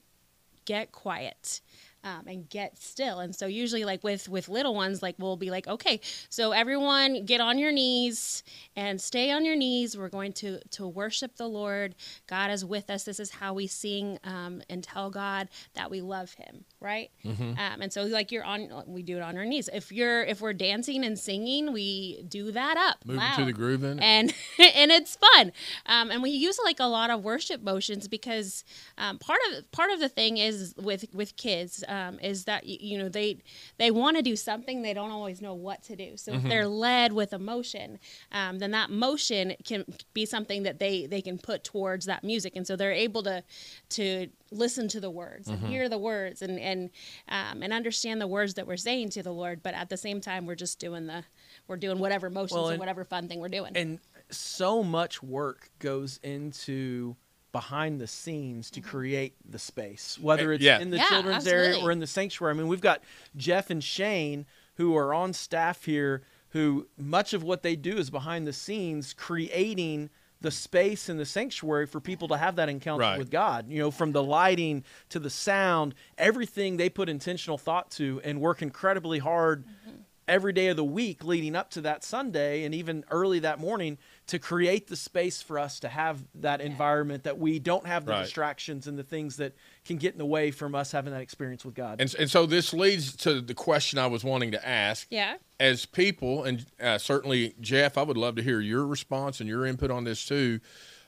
get 0.64 0.92
quiet 0.92 1.60
um, 2.05 2.29
and 2.29 2.49
get 2.49 2.79
still. 2.79 3.19
And 3.19 3.35
so 3.35 3.47
usually 3.47 3.85
like 3.85 4.05
with 4.05 4.29
with 4.29 4.49
little 4.49 4.75
ones 4.75 5.03
like 5.03 5.17
we'll 5.19 5.37
be 5.37 5.51
like 5.51 5.67
okay 5.67 6.01
so 6.29 6.53
everyone 6.53 7.25
get 7.25 7.40
on 7.40 7.59
your 7.59 7.73
knees 7.73 8.43
and 8.77 9.01
stay 9.01 9.31
on 9.31 9.45
your 9.45 9.57
knees. 9.57 9.97
We're 9.97 10.09
going 10.09 10.33
to 10.35 10.61
to 10.71 10.87
worship 10.87 11.37
the 11.37 11.49
lord. 11.49 11.95
God 12.29 12.51
is 12.51 12.64
with 12.64 12.90
us. 12.90 13.05
This 13.05 13.19
is 13.19 13.31
how 13.31 13.55
we 13.55 13.67
sing 13.67 14.19
um, 14.23 14.62
and 14.69 14.85
tell 14.85 15.11
god 15.11 15.49
that 15.75 15.90
we 15.90 16.01
love 16.01 16.35
him 16.35 16.64
right? 16.85 17.11
Um, 17.59 17.81
and 17.81 17.93
so 17.93 18.03
like 18.05 18.31
you're 18.31 18.45
on 18.45 18.69
we 18.87 19.03
do 19.03 19.17
it 19.17 19.23
on 19.23 19.37
our 19.38 19.47
knees. 19.47 19.71
If 19.73 19.90
you're 19.90 20.23
if 20.23 20.40
we're 20.43 20.53
dancing 20.53 21.05
and 21.05 21.19
singing 21.19 21.73
we 21.73 22.23
do 22.29 22.53
that 22.53 22.77
up. 22.77 23.05
Moving 23.07 23.21
loud 23.21 23.38
to 23.38 23.45
the 23.47 23.53
groove 23.53 23.83
in 23.83 23.99
and 24.01 24.35
and 24.59 24.90
it's 24.93 25.17
fun. 25.17 25.53
Um, 25.87 26.11
and 26.11 26.23
we 26.23 26.31
use 26.31 26.59
like 26.62 26.79
a 26.81 26.85
lot 26.85 27.11
of 27.11 27.25
worship 27.25 27.62
motions 27.62 28.07
because 28.07 28.64
um, 28.99 29.19
part 29.19 29.40
of 29.51 29.71
part 29.73 29.90
of 29.90 29.99
the 29.99 30.09
thing 30.11 30.37
is 30.37 30.75
with 30.77 31.07
with 31.14 31.37
kids 31.37 31.83
um, 31.94 32.18
is 32.20 32.44
that 32.44 32.62
you 32.66 32.96
know 32.98 33.09
they 33.09 33.30
they 33.78 33.90
want 33.90 34.16
to 34.16 34.22
do 34.22 34.37
something 34.37 34.83
they 34.83 34.94
don't 34.94 35.11
always 35.18 35.40
know 35.40 35.54
what 35.54 35.83
to 35.85 35.94
do. 35.96 36.16
So 36.16 36.33
if 36.33 36.42
they're 36.50 36.66
led 36.87 37.12
with 37.12 37.33
emotion 37.33 37.98
um, 38.33 38.59
then 38.59 38.70
that 38.72 38.90
motion 38.90 39.54
can 39.64 39.85
be 40.12 40.24
something 40.26 40.64
that 40.64 40.78
they 40.78 41.07
they 41.07 41.22
can 41.22 41.38
put 41.38 41.64
towards 41.64 42.07
that 42.07 42.22
music. 42.24 42.52
And 42.57 42.66
so 42.66 42.76
they're 42.76 42.92
able 43.09 43.22
to 43.24 43.42
to 43.90 44.28
listen 44.50 44.87
to 44.88 45.00
the 45.00 45.11
words 45.11 45.48
and 45.48 45.59
hear 45.66 45.88
the 45.88 45.98
words 45.98 46.42
and 46.42 46.59
and 46.70 46.90
um, 47.28 47.62
and 47.62 47.72
understand 47.72 48.20
the 48.20 48.26
words 48.26 48.54
that 48.54 48.66
we're 48.66 48.76
saying 48.76 49.09
to 49.11 49.22
the 49.22 49.33
Lord 49.33 49.62
but 49.62 49.74
at 49.74 49.88
the 49.88 49.96
same 49.96 50.20
time 50.20 50.46
we're 50.46 50.54
just 50.66 50.78
doing 50.78 51.07
the 51.07 51.24
we're 51.66 51.76
doing 51.87 51.98
whatever 51.98 52.30
motions 52.30 52.52
Well, 52.57 52.66
and 52.66 52.74
and- 52.74 52.80
whatever 52.80 53.04
fun 53.04 53.28
thing 53.28 53.40
we're 53.40 53.48
doing. 53.61 53.76
And 53.76 53.98
so 54.30 54.83
much 54.83 55.22
work 55.22 55.70
goes 55.78 56.18
into 56.22 57.16
behind 57.55 58.01
the 58.01 58.07
scenes 58.09 58.69
to 58.69 58.81
create 58.81 59.37
the 59.49 59.61
space, 59.61 60.19
whether 60.21 60.53
it's 60.53 60.64
yeah. 60.64 60.81
in 60.81 60.90
the 60.90 60.97
Yeah, 60.97 61.09
children's 61.09 61.47
area 61.47 61.79
or 61.81 61.93
in 61.93 62.01
the 62.01 62.07
sanctuary. 62.09 62.53
I 62.53 62.57
mean, 62.57 62.67
we've 62.67 62.81
got 62.81 63.01
Jeff 63.37 63.71
and 63.71 63.83
Shane 63.83 64.45
who 64.75 64.97
are 64.97 65.14
on 65.14 65.33
staff 65.33 65.85
here 65.85 66.23
who 66.49 66.88
much 66.99 67.33
of 67.33 67.45
what 67.45 67.62
they 67.62 67.77
do 67.77 67.97
is 67.97 68.11
behind 68.11 68.45
the 68.45 68.53
scenes 68.53 69.12
creating 69.12 70.11
the 70.40 70.51
space 70.51 71.09
in 71.09 71.17
the 71.17 71.25
sanctuary 71.25 71.87
for 71.87 72.01
people 72.01 72.27
to 72.29 72.37
have 72.37 72.57
that 72.57 72.69
encounter 72.69 73.03
Right. 73.03 73.19
with 73.19 73.31
God. 73.31 73.69
You 73.69 73.79
know, 73.79 73.90
from 73.93 74.11
the 74.11 74.23
lighting 74.23 74.83
to 75.11 75.21
the 75.21 75.31
sound, 75.31 75.95
everything 76.19 76.77
they 76.77 76.88
put 76.90 77.09
intentional 77.09 77.57
thought 77.57 77.90
to 77.93 78.21
and 78.25 78.40
work 78.40 78.62
incredibly 78.62 79.21
hard 79.21 79.64
mm-hmm. 79.64 79.97
Every 80.26 80.52
day 80.52 80.68
of 80.68 80.76
the 80.76 80.84
week 80.84 81.22
leading 81.24 81.54
up 81.54 81.70
to 81.70 81.80
that 81.82 82.02
Sunday 82.02 82.64
and 82.64 82.74
even 82.74 83.04
early 83.10 83.38
that 83.40 83.58
morning 83.58 83.98
to 84.26 84.38
create 84.38 84.87
the 84.87 84.96
space 84.96 85.42
for 85.42 85.58
us 85.58 85.78
to 85.80 85.88
have 85.88 86.24
that 86.34 86.60
environment 86.60 87.24
that 87.24 87.38
we 87.38 87.58
don't 87.58 87.87
have 87.87 88.06
the 88.06 88.12
Right. 88.12 88.22
distractions 88.22 88.87
and 88.87 88.98
the 88.98 89.02
things 89.02 89.37
that 89.37 89.54
can 89.84 89.96
get 89.98 90.12
in 90.12 90.18
the 90.18 90.24
way 90.26 90.50
from 90.50 90.74
us 90.74 90.92
having 90.92 91.12
that 91.12 91.20
experience 91.20 91.64
with 91.64 91.74
God. 91.74 92.00
And, 92.00 92.14
and 92.18 92.30
so 92.30 92.46
this 92.46 92.72
leads 92.72 93.14
to 93.16 93.40
the 93.40 93.54
question 93.54 93.98
I 93.98 94.06
was 94.06 94.24
wanting 94.24 94.52
to 94.52 94.66
ask. 94.66 95.06
yeah 95.10 95.37
as 95.60 95.87
people, 95.87 96.42
and 96.44 96.66
uh, 96.80 96.98
certainly 96.98 97.54
Jeff, 97.60 97.96
I 97.96 98.02
would 98.02 98.16
love 98.16 98.34
to 98.37 98.42
hear 98.42 98.60
your 98.60 98.84
response 98.87 99.38
and 99.40 99.48
your 99.48 99.64
input 99.64 99.90
on 99.90 100.02
this 100.04 100.24
too. 100.24 100.58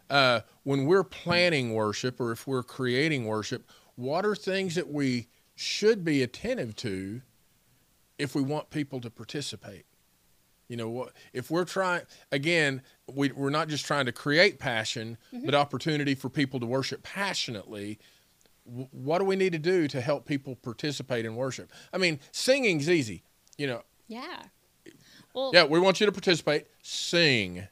Uh, 0.09 0.41
when 0.63 0.87
we're 0.87 1.03
planning 1.03 1.75
worship 1.75 2.21
or 2.21 2.31
if 2.31 2.47
we're 2.47 2.63
creating 2.63 3.25
worship, 3.27 3.69
what 3.97 4.25
are 4.25 4.37
things 4.37 4.77
that 4.77 4.89
we 4.89 5.27
should 5.57 6.05
be 6.05 6.23
attentive 6.23 6.77
to 6.77 7.23
if 8.19 8.35
we 8.35 8.43
want 8.43 8.71
people 8.71 9.01
to 9.01 9.11
participate? 9.11 9.85
You 10.69 10.77
know, 10.77 10.89
what 10.89 11.13
if 11.33 11.51
we're 11.51 11.65
trying 11.65 12.03
again? 12.33 12.83
We, 13.13 13.31
we're 13.31 13.51
not 13.51 13.69
just 13.69 13.87
trying 13.87 14.07
to 14.07 14.13
create 14.13 14.59
passion, 14.59 15.17
but 15.33 15.55
opportunity 15.55 16.15
for 16.17 16.29
people 16.29 16.59
to 16.61 16.67
worship 16.67 17.03
passionately. 17.05 17.99
W- 18.67 18.89
What 18.91 19.19
do 19.19 19.25
we 19.25 19.37
need 19.37 19.53
to 19.53 19.61
do 19.61 19.87
to 19.87 20.01
help 20.01 20.27
people 20.27 20.57
participate 20.57 21.25
in 21.25 21.37
worship? 21.37 21.71
I 21.93 21.99
mean, 21.99 22.19
singing's 22.33 22.91
easy. 22.91 23.23
You 23.57 23.69
know, 23.69 23.83
Yeah. 24.09 24.43
Well, 25.35 25.51
yeah, 25.55 25.65
we 25.65 25.79
want 25.79 26.01
you 26.01 26.07
to 26.07 26.13
participate. 26.13 26.67
Sing. 26.83 27.69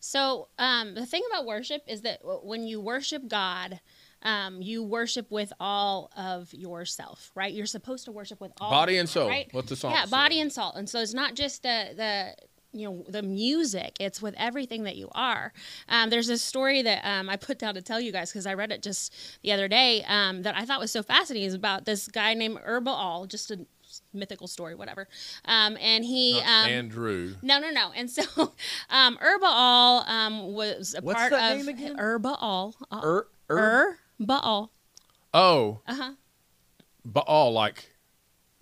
so 0.00 0.48
um, 0.58 0.94
the 0.94 1.06
thing 1.06 1.22
about 1.30 1.46
worship 1.46 1.82
is 1.86 2.02
that 2.02 2.20
when 2.44 2.64
you 2.64 2.78
worship 2.80 3.26
God, 3.28 3.80
um, 4.24 4.62
you 4.62 4.82
worship 4.82 5.30
with 5.30 5.52
all 5.60 6.10
of 6.16 6.52
yourself, 6.54 7.30
right? 7.34 7.52
You're 7.52 7.66
supposed 7.66 8.04
to 8.06 8.12
worship 8.12 8.40
with 8.40 8.52
all 8.60 8.70
Body 8.70 8.98
and 8.98 9.08
soul, 9.08 9.28
right? 9.28 9.48
what 9.52 9.66
the 9.66 9.76
song 9.76 9.92
Yeah, 9.92 10.06
body 10.06 10.36
says. 10.36 10.42
and 10.42 10.52
soul, 10.52 10.72
and 10.72 10.88
so 10.88 11.00
it's 11.00 11.14
not 11.14 11.34
just 11.34 11.62
the 11.62 11.90
the 11.96 12.34
you 12.76 12.88
know 12.90 13.04
the 13.08 13.22
music 13.22 13.96
it's 14.00 14.20
with 14.20 14.34
everything 14.36 14.82
that 14.82 14.96
you 14.96 15.08
are 15.14 15.52
um, 15.88 16.10
there's 16.10 16.28
a 16.28 16.36
story 16.36 16.82
that 16.82 17.04
um, 17.04 17.30
i 17.30 17.36
put 17.36 17.56
down 17.56 17.72
to 17.74 17.80
tell 17.80 18.00
you 18.00 18.10
guys 18.10 18.32
because 18.32 18.46
i 18.46 18.52
read 18.54 18.72
it 18.72 18.82
just 18.82 19.14
the 19.44 19.52
other 19.52 19.68
day 19.68 20.02
um, 20.08 20.42
that 20.42 20.56
i 20.56 20.64
thought 20.64 20.80
was 20.80 20.90
so 20.90 21.00
fascinating 21.00 21.46
is 21.46 21.54
about 21.54 21.84
this 21.84 22.08
guy 22.08 22.34
named 22.34 22.58
Erbaal, 22.66 23.28
just 23.28 23.52
a 23.52 23.64
mythical 24.12 24.48
story 24.48 24.74
whatever 24.74 25.06
um, 25.44 25.76
and 25.80 26.04
he 26.04 26.32
Not 26.40 26.64
um, 26.64 26.70
Andrew. 26.72 27.34
no, 27.42 27.60
no, 27.60 27.70
no. 27.70 27.92
And 27.94 28.10
so, 28.10 28.22
um, 28.90 29.18
Erbaal 29.18 30.08
um, 30.08 30.52
was 30.52 30.96
a 30.98 31.00
What's 31.00 31.16
part 31.16 31.30
that 31.30 31.52
of 31.52 31.58
name 31.58 31.68
again? 31.68 31.96
Erbaal. 31.96 32.74
Uh, 32.90 33.00
Er, 33.04 33.26
er, 33.50 33.98
Erbaal. 34.20 34.70
Oh, 35.32 35.80
Uh 35.86 35.94
huh. 35.94 36.12
Baal, 37.04 37.52
like 37.52 37.93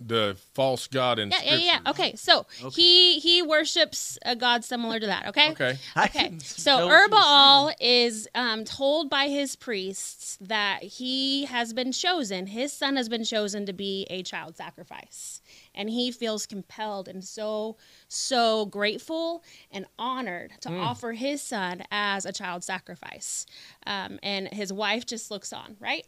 the 0.07 0.37
false 0.53 0.87
god 0.87 1.19
in 1.19 1.31
Yeah, 1.31 1.39
yeah, 1.43 1.55
yeah. 1.55 1.77
Scripture. 1.79 1.89
Okay, 1.89 2.15
so 2.15 2.45
he 2.75 3.19
he 3.19 3.41
worships 3.41 4.17
a 4.25 4.35
god 4.35 4.63
similar 4.63 4.99
to 4.99 5.07
that. 5.07 5.27
Okay. 5.27 5.51
Okay. 5.51 5.77
Okay, 5.97 6.37
so 6.43 6.77
tell 6.77 6.87
what 6.87 6.93
you 6.93 7.11
were 7.11 7.17
Erbaal 7.17 7.73
is 7.79 8.27
um, 8.35 8.65
told 8.65 9.09
by 9.09 9.27
his 9.27 9.55
priests 9.55 10.37
that 10.41 10.83
he 10.83 11.45
has 11.45 11.73
been 11.73 11.91
chosen, 11.91 12.47
his 12.47 12.73
son 12.73 12.95
has 12.95 13.09
been 13.09 13.23
chosen 13.23 13.65
to 13.65 13.73
be 13.73 14.05
a 14.09 14.23
child 14.23 14.57
sacrifice. 14.57 15.41
And 15.75 15.89
he 15.89 16.11
feels 16.11 16.45
compelled 16.45 17.07
and 17.07 17.23
so, 17.23 17.77
so 18.07 18.65
grateful 18.67 19.43
and 19.71 19.85
honored 19.97 20.51
to 20.61 20.71
offer 20.71 21.13
his 21.13 21.41
son 21.41 21.83
as 21.91 22.25
a 22.25 22.31
child 22.31 22.63
sacrifice. 22.63 23.45
Um, 23.87 24.19
and 24.21 24.47
his 24.49 24.71
wife 24.71 25.05
just 25.05 25.31
looks 25.31 25.51
on, 25.51 25.77
right? 25.79 26.05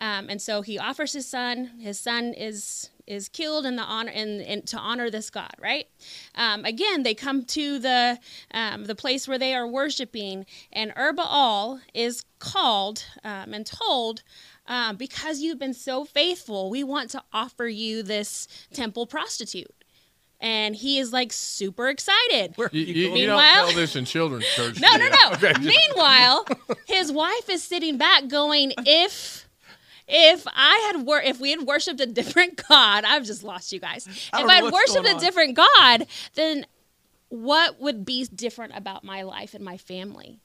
Um, 0.00 0.28
and 0.28 0.40
so 0.40 0.62
he 0.62 0.78
offers 0.78 1.12
his 1.12 1.26
son. 1.26 1.72
His 1.78 1.98
son 1.98 2.34
is 2.34 2.90
is 3.10 3.28
killed 3.28 3.66
in 3.66 3.76
the 3.76 3.82
honor 3.82 4.12
in, 4.12 4.40
in 4.40 4.62
to 4.62 4.78
honor 4.78 5.10
this 5.10 5.30
God, 5.30 5.50
right? 5.60 5.86
Um, 6.36 6.64
again, 6.64 7.02
they 7.02 7.14
come 7.14 7.44
to 7.46 7.78
the 7.78 8.18
um, 8.52 8.84
the 8.84 8.94
place 8.94 9.26
where 9.26 9.38
they 9.38 9.54
are 9.54 9.66
worshiping, 9.66 10.46
and 10.72 10.94
Erbaal 10.94 11.80
is 11.92 12.24
called 12.38 13.04
um, 13.24 13.52
and 13.52 13.66
told. 13.66 14.22
Um, 14.66 14.96
because 14.96 15.40
you've 15.40 15.58
been 15.58 15.74
so 15.74 16.04
faithful, 16.04 16.70
we 16.70 16.84
want 16.84 17.10
to 17.10 17.22
offer 17.32 17.66
you 17.66 18.04
this 18.04 18.46
temple 18.72 19.04
prostitute. 19.04 19.74
And 20.42 20.76
he 20.76 20.98
is 20.98 21.12
like 21.12 21.32
super 21.32 21.88
excited. 21.88 22.52
Where 22.56 22.68
are 22.68 22.70
You, 22.72 22.84
you 22.84 22.94
you, 22.94 23.08
going? 23.08 23.20
you 23.20 23.26
don't 23.26 23.42
tell 23.42 23.72
this 23.74 23.96
in 23.96 24.04
children's 24.04 24.46
church. 24.54 24.80
No, 24.80 24.96
no, 24.96 25.08
no. 25.08 25.30
Okay. 25.32 25.52
Meanwhile, 25.60 26.46
his 26.86 27.10
wife 27.10 27.50
is 27.50 27.62
sitting 27.64 27.98
back 27.98 28.28
going, 28.28 28.72
if 28.86 29.48
if 30.10 30.46
I 30.46 30.90
had 30.92 31.06
wor- 31.06 31.22
if 31.22 31.40
we 31.40 31.50
had 31.50 31.62
worshipped 31.62 32.00
a 32.00 32.06
different 32.06 32.60
god, 32.68 33.04
I've 33.04 33.24
just 33.24 33.42
lost 33.42 33.72
you 33.72 33.80
guys. 33.80 34.06
If 34.06 34.32
I 34.32 34.54
had 34.56 34.72
worshipped 34.72 35.08
a 35.08 35.18
different 35.20 35.56
god, 35.56 36.06
then 36.34 36.66
what 37.28 37.80
would 37.80 38.04
be 38.04 38.26
different 38.26 38.76
about 38.76 39.04
my 39.04 39.22
life 39.22 39.54
and 39.54 39.64
my 39.64 39.76
family? 39.76 40.40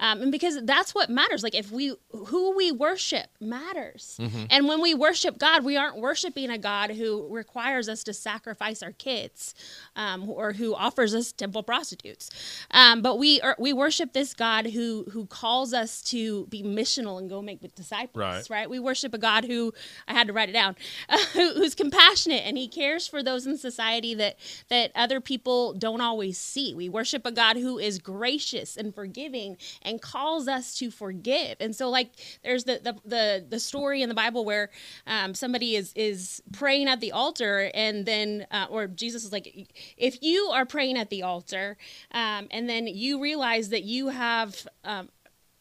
Um, 0.00 0.22
and 0.22 0.32
because 0.32 0.60
that's 0.64 0.94
what 0.94 1.10
matters. 1.10 1.42
Like 1.42 1.54
if 1.54 1.70
we 1.70 1.94
who 2.12 2.56
we 2.56 2.72
worship 2.72 3.26
matters, 3.40 4.16
Mm-hmm. 4.20 4.44
and 4.50 4.66
when 4.68 4.80
we 4.80 4.94
worship 4.94 5.38
God, 5.38 5.64
we 5.64 5.76
aren't 5.76 5.96
worshiping 5.98 6.50
a 6.50 6.58
God 6.58 6.90
who 6.90 7.26
requires 7.30 7.88
us 7.88 8.02
to 8.04 8.12
sacrifice 8.12 8.82
our 8.82 8.92
kids, 8.92 9.54
um, 9.96 10.28
or 10.28 10.52
who 10.52 10.74
offers 10.74 11.14
us 11.14 11.32
temple 11.32 11.62
prostitutes. 11.62 12.30
Um, 12.70 13.02
but 13.02 13.18
we 13.18 13.40
are, 13.40 13.56
we 13.58 13.72
worship 13.72 14.12
this 14.12 14.34
God 14.34 14.66
who 14.66 15.04
who 15.12 15.26
calls 15.26 15.72
us 15.74 16.02
to 16.02 16.46
be 16.46 16.62
missional 16.62 17.18
and 17.18 17.28
go 17.28 17.42
make 17.42 17.60
disciples. 17.74 18.16
Right. 18.16 18.46
Right. 18.50 18.70
We 18.70 18.78
worship 18.78 19.14
a 19.14 19.18
God 19.18 19.44
who 19.44 19.72
I 20.06 20.12
had 20.14 20.26
to 20.28 20.32
write 20.32 20.48
it 20.48 20.52
down, 20.52 20.76
who, 21.32 21.54
who's 21.54 21.74
compassionate 21.74 22.42
and 22.44 22.56
He 22.58 22.68
cares 22.68 23.06
for 23.06 23.22
those 23.22 23.46
in 23.46 23.56
society 23.58 24.14
that 24.14 24.36
that 24.68 24.92
other 24.94 25.20
people 25.20 25.72
don't 25.74 26.00
always 26.00 26.38
see. 26.38 26.74
We 26.74 26.88
worship 26.88 27.24
a 27.26 27.32
God 27.32 27.56
who 27.56 27.78
is 27.78 27.98
gracious 27.98 28.76
and 28.76 28.94
forgiving 28.94 29.56
and 29.88 30.00
calls 30.00 30.48
us 30.48 30.76
to 30.78 30.90
forgive. 30.90 31.56
And 31.60 31.74
so, 31.74 31.88
like, 31.90 32.10
there's 32.44 32.64
the 32.64 32.80
the 32.82 32.94
the, 33.08 33.46
the 33.48 33.60
story 33.60 34.02
in 34.02 34.08
the 34.08 34.14
Bible 34.14 34.44
where 34.44 34.70
um, 35.06 35.34
somebody 35.34 35.76
is 35.76 35.92
is 35.94 36.42
praying 36.52 36.88
at 36.88 37.00
the 37.00 37.12
altar, 37.12 37.70
and 37.74 38.06
then 38.06 38.46
uh, 38.50 38.66
or 38.70 38.86
Jesus 38.86 39.24
is 39.24 39.32
like, 39.32 39.68
if 39.96 40.22
you 40.22 40.50
are 40.52 40.66
praying 40.66 40.98
at 40.98 41.10
the 41.10 41.22
altar, 41.22 41.76
um, 42.12 42.48
and 42.50 42.68
then 42.68 42.86
you 42.86 43.20
realize 43.20 43.70
that 43.70 43.84
you 43.84 44.08
have 44.08 44.66
um, 44.84 45.08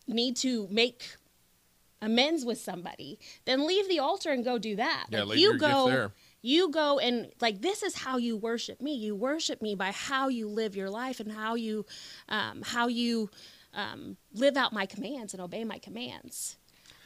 need 0.07 0.35
to 0.37 0.67
make 0.69 1.03
amends 2.01 2.45
with 2.45 2.59
somebody, 2.59 3.19
then 3.45 3.65
leave 3.65 3.87
the 3.89 3.99
altar 3.99 4.31
and 4.31 4.43
go 4.43 4.57
do 4.57 4.75
that. 4.75 5.07
Yeah, 5.09 5.23
Like, 5.23 5.39
you 5.39 5.57
go, 5.57 5.87
there. 5.87 6.11
You 6.41 6.69
go 6.69 6.99
and 6.99 7.31
like 7.41 7.61
this 7.61 7.81
is 7.83 7.95
how 7.95 8.17
you 8.17 8.37
worship 8.37 8.79
me. 8.79 8.93
You 8.93 9.15
worship 9.15 9.61
me 9.61 9.75
by 9.75 9.91
how 9.91 10.29
you 10.29 10.47
live 10.47 10.75
your 10.75 10.89
life 10.89 11.19
and 11.19 11.31
how 11.31 11.55
you, 11.55 11.85
um, 12.29 12.61
how 12.63 12.87
you 12.87 13.29
um, 13.77 14.17
live 14.33 14.57
out 14.57 14.73
my 14.73 14.85
commands 14.85 15.33
and 15.33 15.41
obey 15.41 15.63
my 15.63 15.77
commands. 15.77 16.57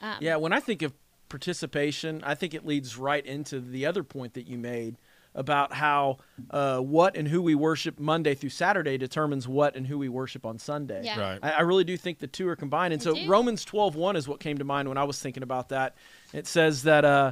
Um, 0.01 0.15
Yeah, 0.21 0.37
when 0.37 0.53
I 0.53 0.59
think 0.59 0.81
of 0.81 0.93
participation, 1.29 2.23
I 2.25 2.33
think 2.33 2.53
it 2.53 2.65
leads 2.65 2.97
right 2.97 3.23
into 3.23 3.59
the 3.59 3.85
other 3.85 4.03
point 4.03 4.33
that 4.33 4.47
you 4.47 4.57
made 4.57 4.95
about 5.33 5.73
how 5.73 6.17
uh, 6.49 6.79
what 6.79 7.15
and 7.15 7.27
who 7.27 7.41
we 7.41 7.55
worship 7.55 7.99
Monday 7.99 8.35
through 8.35 8.49
Saturday 8.49 8.97
determines 8.97 9.47
what 9.47 9.75
and 9.75 9.87
who 9.87 9.97
we 9.97 10.09
worship 10.09 10.45
on 10.45 10.57
Sunday. 10.57 11.01
Yeah. 11.05 11.19
Right. 11.19 11.39
I, 11.41 11.51
I 11.51 11.61
really 11.61 11.85
do 11.85 11.95
think 11.95 12.19
the 12.19 12.27
two 12.27 12.47
are 12.49 12.55
combined. 12.55 12.93
And 12.93 13.01
I 13.01 13.03
so 13.03 13.13
do. 13.13 13.27
Romans 13.27 13.65
12:1 13.65 14.15
is 14.15 14.27
what 14.27 14.39
came 14.39 14.57
to 14.57 14.65
mind 14.65 14.89
when 14.89 14.97
I 14.97 15.03
was 15.03 15.21
thinking 15.21 15.43
about 15.43 15.69
that. 15.69 15.95
It 16.33 16.47
says 16.47 16.83
that 16.83 17.05
uh, 17.05 17.31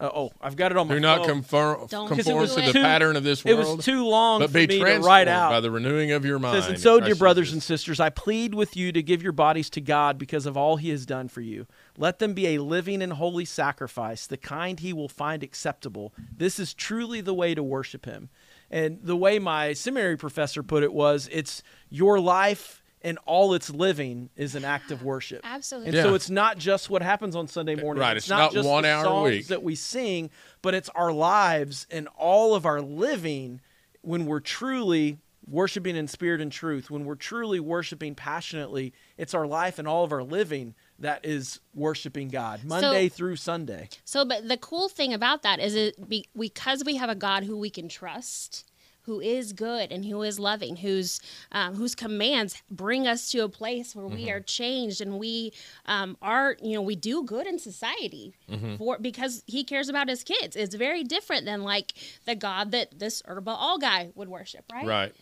uh, 0.00 0.08
oh, 0.14 0.30
I've 0.40 0.54
got 0.56 0.70
it 0.70 0.78
on 0.78 0.86
my 0.88 0.94
Do 0.94 1.00
not 1.00 1.18
phone. 1.18 1.26
conform, 1.26 1.86
Don't 1.88 2.08
conform 2.08 2.46
do 2.46 2.54
to 2.54 2.60
the 2.60 2.72
Too- 2.72 2.82
pattern 2.82 3.16
of 3.16 3.24
this 3.24 3.44
world. 3.44 3.58
It 3.58 3.76
was 3.76 3.84
too 3.84 4.06
long 4.06 4.40
but 4.40 4.50
for 4.50 4.54
be 4.54 4.60
me 4.60 4.66
to 4.66 4.78
transformed 4.78 5.04
write 5.06 5.28
out. 5.28 5.50
by 5.50 5.60
the 5.60 5.70
renewing 5.70 6.12
of 6.12 6.24
your 6.24 6.36
It 6.36 6.40
mind. 6.40 6.62
says, 6.62 6.70
and 6.70 6.80
so, 6.80 7.00
dear 7.00 7.14
brothers 7.16 7.48
Jesus." 7.48 7.54
and 7.54 7.62
sisters, 7.62 7.98
I 8.00 8.10
plead 8.10 8.54
with 8.54 8.76
you 8.76 8.92
to 8.92 9.02
give 9.02 9.22
your 9.22 9.32
bodies 9.32 9.68
to 9.70 9.80
God 9.80 10.16
because 10.18 10.46
of 10.46 10.56
all 10.56 10.76
He 10.76 10.90
has 10.90 11.04
done 11.04 11.28
for 11.28 11.40
you. 11.40 11.66
Let 11.96 12.20
them 12.20 12.32
be 12.34 12.46
a 12.54 12.58
living 12.62 13.02
and 13.02 13.14
holy 13.14 13.44
sacrifice, 13.44 14.26
the 14.26 14.36
kind 14.36 14.78
He 14.80 14.92
will 14.92 15.08
find 15.08 15.42
acceptable. 15.42 16.14
This 16.36 16.58
is 16.60 16.74
truly 16.74 17.20
the 17.20 17.34
way 17.34 17.54
to 17.54 17.62
worship 17.62 18.04
Him. 18.04 18.28
And 18.70 18.98
the 19.02 19.16
way 19.16 19.38
my 19.38 19.72
seminary 19.72 20.16
professor 20.16 20.62
put 20.62 20.82
it 20.82 20.92
was, 20.92 21.28
it's 21.32 21.62
your 21.90 22.20
life 22.20 22.82
and 23.02 23.18
all 23.26 23.54
it's 23.54 23.70
living 23.70 24.30
is 24.36 24.54
an 24.54 24.64
act 24.64 24.90
of 24.90 25.02
worship. 25.02 25.40
Absolutely. 25.44 25.88
And 25.88 25.96
Yeah. 25.96 26.02
so 26.04 26.14
it's 26.14 26.30
not 26.30 26.58
just 26.58 26.90
what 26.90 27.02
happens 27.02 27.36
on 27.36 27.48
Sunday 27.48 27.74
morning. 27.74 28.00
Right, 28.00 28.16
It's, 28.16 28.26
it's 28.26 28.30
not, 28.30 28.38
not 28.38 28.52
just 28.52 28.68
one 28.68 28.82
the 28.82 28.90
hour 28.90 29.00
a 29.02 29.04
songs 29.04 29.30
week. 29.30 29.46
that 29.48 29.62
we 29.62 29.74
sing, 29.74 30.30
but 30.62 30.74
it's 30.74 30.88
our 30.90 31.12
lives 31.12 31.86
and 31.90 32.08
all 32.16 32.54
of 32.54 32.66
our 32.66 32.80
living 32.80 33.60
when 34.02 34.26
we're 34.26 34.40
truly 34.40 35.18
worshiping 35.46 35.96
in 35.96 36.06
spirit 36.06 36.40
and 36.42 36.52
truth, 36.52 36.90
when 36.90 37.04
we're 37.04 37.14
truly 37.14 37.58
worshiping 37.58 38.14
passionately, 38.14 38.92
it's 39.16 39.32
our 39.32 39.46
life 39.46 39.78
and 39.78 39.88
all 39.88 40.04
of 40.04 40.12
our 40.12 40.22
living 40.22 40.74
that 40.98 41.24
is 41.24 41.60
worshiping 41.74 42.28
God 42.28 42.64
Monday 42.64 43.08
through 43.08 43.36
Sunday. 43.36 43.88
So, 44.04 44.24
but 44.26 44.46
the 44.46 44.56
cool 44.58 44.88
thing 44.88 45.14
about 45.14 45.42
that 45.44 45.58
is 45.58 45.74
it 45.74 46.08
be, 46.08 46.26
because 46.38 46.84
we 46.84 46.96
have 46.96 47.08
a 47.08 47.14
God 47.14 47.44
who 47.44 47.56
we 47.56 47.70
can 47.70 47.88
trust, 47.88 48.70
who 49.08 49.20
is 49.20 49.54
good 49.54 49.90
and 49.90 50.04
who 50.04 50.22
is 50.22 50.38
loving, 50.38 50.76
whose 50.76 51.18
um, 51.50 51.74
whose 51.74 51.94
commands 51.94 52.62
bring 52.70 53.06
us 53.06 53.30
to 53.30 53.38
a 53.38 53.48
place 53.48 53.96
where 53.96 54.06
we 54.06 54.30
are 54.30 54.40
changed 54.40 55.00
and 55.00 55.18
we 55.18 55.50
um, 55.86 56.14
are, 56.20 56.56
you 56.62 56.74
know, 56.74 56.82
we 56.82 56.94
do 56.94 57.24
good 57.24 57.46
in 57.46 57.58
society 57.58 58.34
for 58.76 58.98
because 58.98 59.42
He 59.46 59.64
cares 59.64 59.88
about 59.88 60.08
His 60.08 60.22
kids. 60.22 60.56
It's 60.56 60.74
very 60.74 61.04
different 61.04 61.46
than 61.46 61.62
like 61.62 61.94
the 62.26 62.34
God 62.34 62.70
that 62.72 62.98
this 62.98 63.22
Erbaal 63.22 63.80
guy 63.80 64.10
would 64.14 64.28
worship, 64.28 64.66
right? 64.70 64.86
Right. 64.86 65.14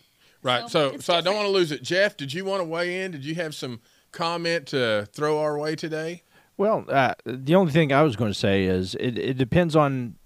Right. 0.43 0.69
So, 0.69 0.93
So, 0.93 0.99
so, 0.99 1.15
I 1.15 1.21
don't 1.21 1.37
want 1.37 1.47
to 1.47 1.53
lose 1.53 1.71
it. 1.71 1.83
Jeff, 1.83 2.17
did 2.17 2.33
you 2.33 2.45
want 2.45 2.61
to 2.61 2.65
weigh 2.65 3.03
in? 3.03 3.13
Did 3.13 3.25
you 3.25 3.37
have 3.37 3.55
some 3.55 3.81
comment 4.11 4.67
to 4.69 5.09
throw 5.13 5.39
our 5.39 5.57
way 5.59 5.77
today? 5.77 6.25
Well, 6.57 6.85
uh, 6.89 7.15
the 7.25 7.55
only 7.55 7.73
thing 7.73 7.93
I 7.93 8.03
was 8.03 8.17
going 8.17 8.33
to 8.33 8.39
say 8.39 8.65
is 8.65 8.97
it, 8.97 9.17
it 9.17 9.39
depends 9.39 9.77
on 9.77 10.17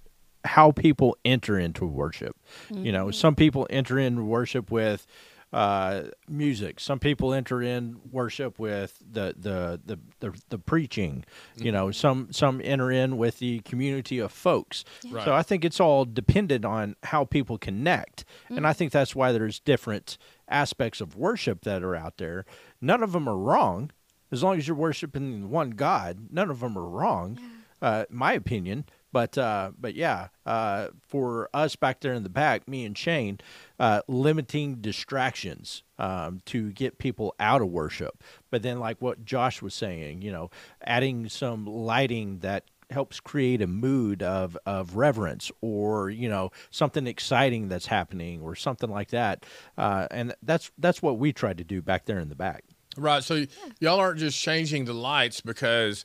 how 0.44 0.72
people 0.72 1.16
enter 1.24 1.58
into 1.58 1.86
worship. 1.86 2.36
You 2.70 2.92
know, 2.92 3.10
some 3.10 3.34
people 3.34 3.66
enter 3.70 3.98
in 3.98 4.26
worship 4.26 4.70
with 4.70 5.06
uh, 5.52 6.02
music. 6.28 6.78
Some 6.78 6.98
people 6.98 7.34
enter 7.34 7.60
in 7.60 7.96
worship 8.10 8.58
with 8.58 9.02
the 9.10 9.34
the 9.38 9.80
the 9.84 9.98
the, 10.20 10.40
the 10.48 10.58
preaching. 10.58 11.24
You 11.56 11.72
know, 11.72 11.90
some 11.90 12.28
some 12.32 12.60
enter 12.62 12.90
in 12.90 13.16
with 13.16 13.38
the 13.38 13.60
community 13.60 14.18
of 14.18 14.32
folks. 14.32 14.84
Right. 15.10 15.24
So 15.24 15.34
I 15.34 15.42
think 15.42 15.64
it's 15.64 15.80
all 15.80 16.04
dependent 16.04 16.64
on 16.64 16.96
how 17.04 17.24
people 17.24 17.58
connect, 17.58 18.24
and 18.48 18.66
I 18.66 18.72
think 18.72 18.92
that's 18.92 19.14
why 19.14 19.32
there's 19.32 19.60
different 19.60 20.18
aspects 20.48 21.00
of 21.00 21.16
worship 21.16 21.62
that 21.62 21.82
are 21.82 21.94
out 21.96 22.18
there. 22.18 22.44
None 22.80 23.02
of 23.02 23.12
them 23.12 23.28
are 23.28 23.36
wrong 23.36 23.90
as 24.32 24.42
long 24.42 24.58
as 24.58 24.68
you're 24.68 24.76
worshiping 24.76 25.50
one 25.50 25.70
God, 25.70 26.28
none 26.30 26.50
of 26.50 26.60
them 26.60 26.78
are 26.78 26.88
wrong, 26.88 27.38
uh, 27.82 28.04
my 28.10 28.32
opinion. 28.32 28.84
But 29.12 29.36
uh, 29.36 29.72
but 29.78 29.94
yeah, 29.94 30.28
uh, 30.46 30.88
for 31.08 31.48
us 31.52 31.76
back 31.76 32.00
there 32.00 32.12
in 32.14 32.22
the 32.22 32.28
back, 32.28 32.68
me 32.68 32.84
and 32.84 32.96
Shane, 32.96 33.40
uh, 33.78 34.02
limiting 34.06 34.76
distractions 34.76 35.82
um, 35.98 36.40
to 36.46 36.70
get 36.72 36.98
people 36.98 37.34
out 37.40 37.60
of 37.60 37.68
worship. 37.68 38.22
But 38.50 38.62
then, 38.62 38.78
like 38.78 39.00
what 39.00 39.24
Josh 39.24 39.62
was 39.62 39.74
saying, 39.74 40.22
you 40.22 40.30
know, 40.30 40.50
adding 40.84 41.28
some 41.28 41.66
lighting 41.66 42.38
that 42.40 42.64
helps 42.90 43.20
create 43.20 43.62
a 43.62 43.66
mood 43.66 44.22
of 44.22 44.56
of 44.66 44.96
reverence 44.96 45.50
or 45.60 46.10
you 46.10 46.28
know 46.28 46.50
something 46.70 47.06
exciting 47.06 47.68
that's 47.68 47.86
happening 47.86 48.40
or 48.40 48.54
something 48.54 48.90
like 48.90 49.10
that. 49.10 49.44
Uh, 49.78 50.06
and 50.10 50.34
that's 50.42 50.70
that's 50.78 51.02
what 51.02 51.18
we 51.18 51.32
tried 51.32 51.58
to 51.58 51.64
do 51.64 51.82
back 51.82 52.06
there 52.06 52.18
in 52.18 52.28
the 52.28 52.34
back. 52.34 52.64
Right. 52.96 53.22
So 53.22 53.36
y- 53.36 53.48
y'all 53.78 54.00
aren't 54.00 54.18
just 54.18 54.38
changing 54.40 54.84
the 54.84 54.94
lights 54.94 55.40
because, 55.40 56.04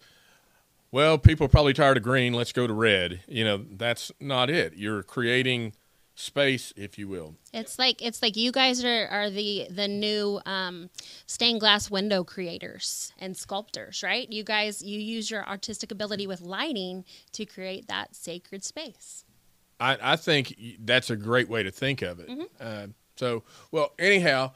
well, 0.96 1.18
people 1.18 1.46
are 1.46 1.50
probably 1.50 1.74
tired 1.74 1.98
of 1.98 2.04
green. 2.04 2.32
Let's 2.32 2.54
go 2.54 2.68
to 2.68 2.74
red. 2.74 3.20
You 3.28 3.44
know, 3.44 3.66
that's 3.70 4.14
not 4.22 4.50
it. 4.50 4.78
You're 4.78 5.04
creating 5.04 5.74
space, 6.16 6.72
if 6.78 6.98
you 6.98 7.10
will. 7.10 7.36
It's 7.52 7.78
like 7.78 8.02
it's 8.02 8.22
like 8.22 8.38
you 8.38 8.54
guys 8.54 8.82
are, 8.86 9.06
are 9.08 9.30
the 9.30 9.68
the 9.70 9.90
new 9.90 10.40
um, 10.46 10.90
stained 11.26 11.60
glass 11.60 11.92
window 11.92 12.24
creators 12.24 13.12
and 13.20 13.36
sculptors, 13.36 14.04
right? 14.04 14.32
You 14.32 14.46
guys 14.46 14.82
you 14.82 14.98
use 14.98 15.30
your 15.30 15.46
artistic 15.46 15.92
ability 15.92 16.28
with 16.28 16.40
lighting 16.40 17.04
to 17.34 17.46
create 17.46 17.90
that 17.90 18.16
sacred 18.16 18.64
space. 18.64 19.26
I, 19.82 19.98
I 20.02 20.16
think 20.16 20.56
that's 20.80 21.10
a 21.10 21.18
great 21.18 21.50
way 21.50 21.62
to 21.64 21.72
think 21.72 22.04
of 22.04 22.22
it. 22.22 22.30
Uh, 22.58 22.88
so, 23.18 23.44
well, 23.70 23.92
anyhow, 24.00 24.54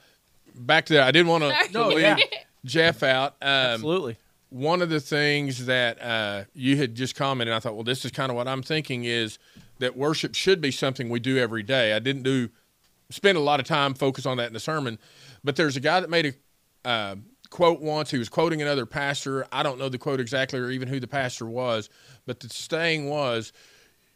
back 0.56 0.86
to 0.86 0.93
that. 0.93 1.04
I 1.04 1.12
didn't 1.12 1.28
want 1.28 1.43
to 1.43 1.73
No, 1.73 1.89
leave 1.89 1.99
yeah. 1.99 2.15
Jeff 2.63 3.04
out. 3.04 3.34
Um, 3.41 3.49
Absolutely. 3.49 4.15
One 4.49 4.81
of 4.81 4.89
the 4.89 4.99
things 4.99 5.65
that 5.67 6.01
uh, 6.01 6.43
you 6.53 6.77
had 6.77 6.95
just 6.95 7.15
commented, 7.15 7.53
I 7.53 7.59
thought, 7.59 7.75
well, 7.75 7.83
this 7.83 8.03
is 8.03 8.12
kind 8.12 8.31
of 8.31 8.35
what 8.35 8.47
I'm 8.47 8.63
thinking 8.63 9.03
is 9.03 9.38
that 9.79 9.95
worship 9.95 10.35
should 10.35 10.59
be 10.59 10.71
something 10.71 11.09
we 11.09 11.19
do 11.19 11.38
every 11.38 11.63
day. 11.63 11.93
I 11.93 11.99
didn't 11.99 12.23
do 12.23 12.49
spend 13.12 13.38
a 13.38 13.41
lot 13.41 13.59
of 13.59 13.65
time 13.65 13.93
focused 13.93 14.27
on 14.27 14.38
that 14.38 14.47
in 14.47 14.53
the 14.53 14.59
sermon, 14.59 14.99
but 15.43 15.55
there's 15.55 15.75
a 15.75 15.79
guy 15.79 15.99
that 15.99 16.09
made 16.09 16.35
a 16.85 16.88
uh, 16.88 17.15
quote 17.49 17.81
once. 17.81 18.12
He 18.12 18.17
was 18.17 18.29
quoting 18.29 18.62
another 18.62 18.85
pastor. 18.85 19.45
I 19.51 19.63
don't 19.63 19.79
know 19.79 19.89
the 19.89 19.97
quote 19.97 20.19
exactly 20.19 20.59
or 20.59 20.69
even 20.69 20.88
who 20.88 20.99
the 20.99 21.07
pastor 21.07 21.45
was, 21.45 21.89
but 22.25 22.39
the 22.39 22.49
saying 22.49 23.09
was, 23.09 23.51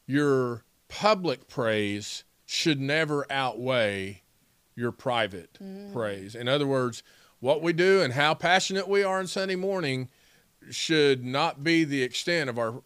"Your 0.05 0.63
public 0.89 1.47
praise 1.47 2.23
should 2.45 2.79
never 2.79 3.25
outweigh 3.31 4.21
your 4.75 4.91
private 4.91 5.57
praise." 5.91 6.35
In 6.35 6.47
other 6.47 6.67
words, 6.67 7.03
what 7.39 7.61
we 7.61 7.73
do 7.73 8.01
and 8.01 8.13
how 8.13 8.33
passionate 8.33 8.87
we 8.87 9.03
are 9.03 9.19
on 9.19 9.27
Sunday 9.27 9.55
morning 9.55 10.09
should 10.71 11.23
not 11.23 11.63
be 11.63 11.83
the 11.83 12.03
extent 12.03 12.49
of 12.49 12.57
our 12.57 12.81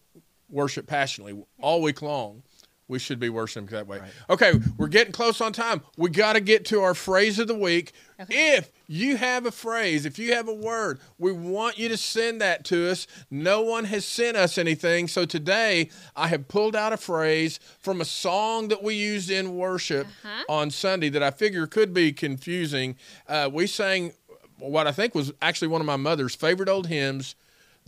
worship 0.50 0.86
passionately 0.86 1.42
all 1.60 1.82
week 1.82 2.02
long. 2.02 2.42
We 2.88 2.98
should 2.98 3.20
be 3.20 3.28
worshiping 3.28 3.66
that 3.66 3.86
way. 3.86 3.98
Okay, 4.30 4.54
we're 4.78 4.88
getting 4.88 5.12
close 5.12 5.42
on 5.42 5.52
time. 5.52 5.82
We 5.98 6.08
got 6.08 6.32
to 6.32 6.40
get 6.40 6.64
to 6.66 6.80
our 6.80 6.94
phrase 6.94 7.38
of 7.38 7.46
the 7.46 7.54
week. 7.54 7.92
If 8.30 8.72
you 8.86 9.18
have 9.18 9.44
a 9.44 9.50
phrase, 9.50 10.06
if 10.06 10.18
you 10.18 10.32
have 10.32 10.48
a 10.48 10.54
word, 10.54 10.98
we 11.18 11.30
want 11.30 11.78
you 11.78 11.90
to 11.90 11.98
send 11.98 12.40
that 12.40 12.64
to 12.64 12.90
us. 12.90 13.06
No 13.30 13.60
one 13.60 13.84
has 13.84 14.06
sent 14.06 14.38
us 14.38 14.56
anything. 14.56 15.06
So 15.06 15.26
today 15.26 15.90
I 16.16 16.28
have 16.28 16.48
pulled 16.48 16.74
out 16.74 16.94
a 16.94 16.96
phrase 16.96 17.60
from 17.78 18.00
a 18.00 18.06
song 18.06 18.68
that 18.68 18.82
we 18.82 18.94
used 18.94 19.30
in 19.30 19.54
worship 19.58 20.06
on 20.48 20.70
Sunday 20.70 21.10
that 21.10 21.22
I 21.22 21.30
figure 21.30 21.66
could 21.66 21.92
be 21.92 22.10
confusing. 22.10 22.96
Uh, 23.28 23.50
we 23.52 23.66
sang 23.66 24.14
what 24.58 24.86
I 24.86 24.92
think 24.92 25.14
was 25.14 25.30
actually 25.42 25.68
one 25.68 25.82
of 25.82 25.86
my 25.86 25.96
mother's 25.96 26.34
favorite 26.34 26.70
old 26.70 26.86
hymns. 26.86 27.34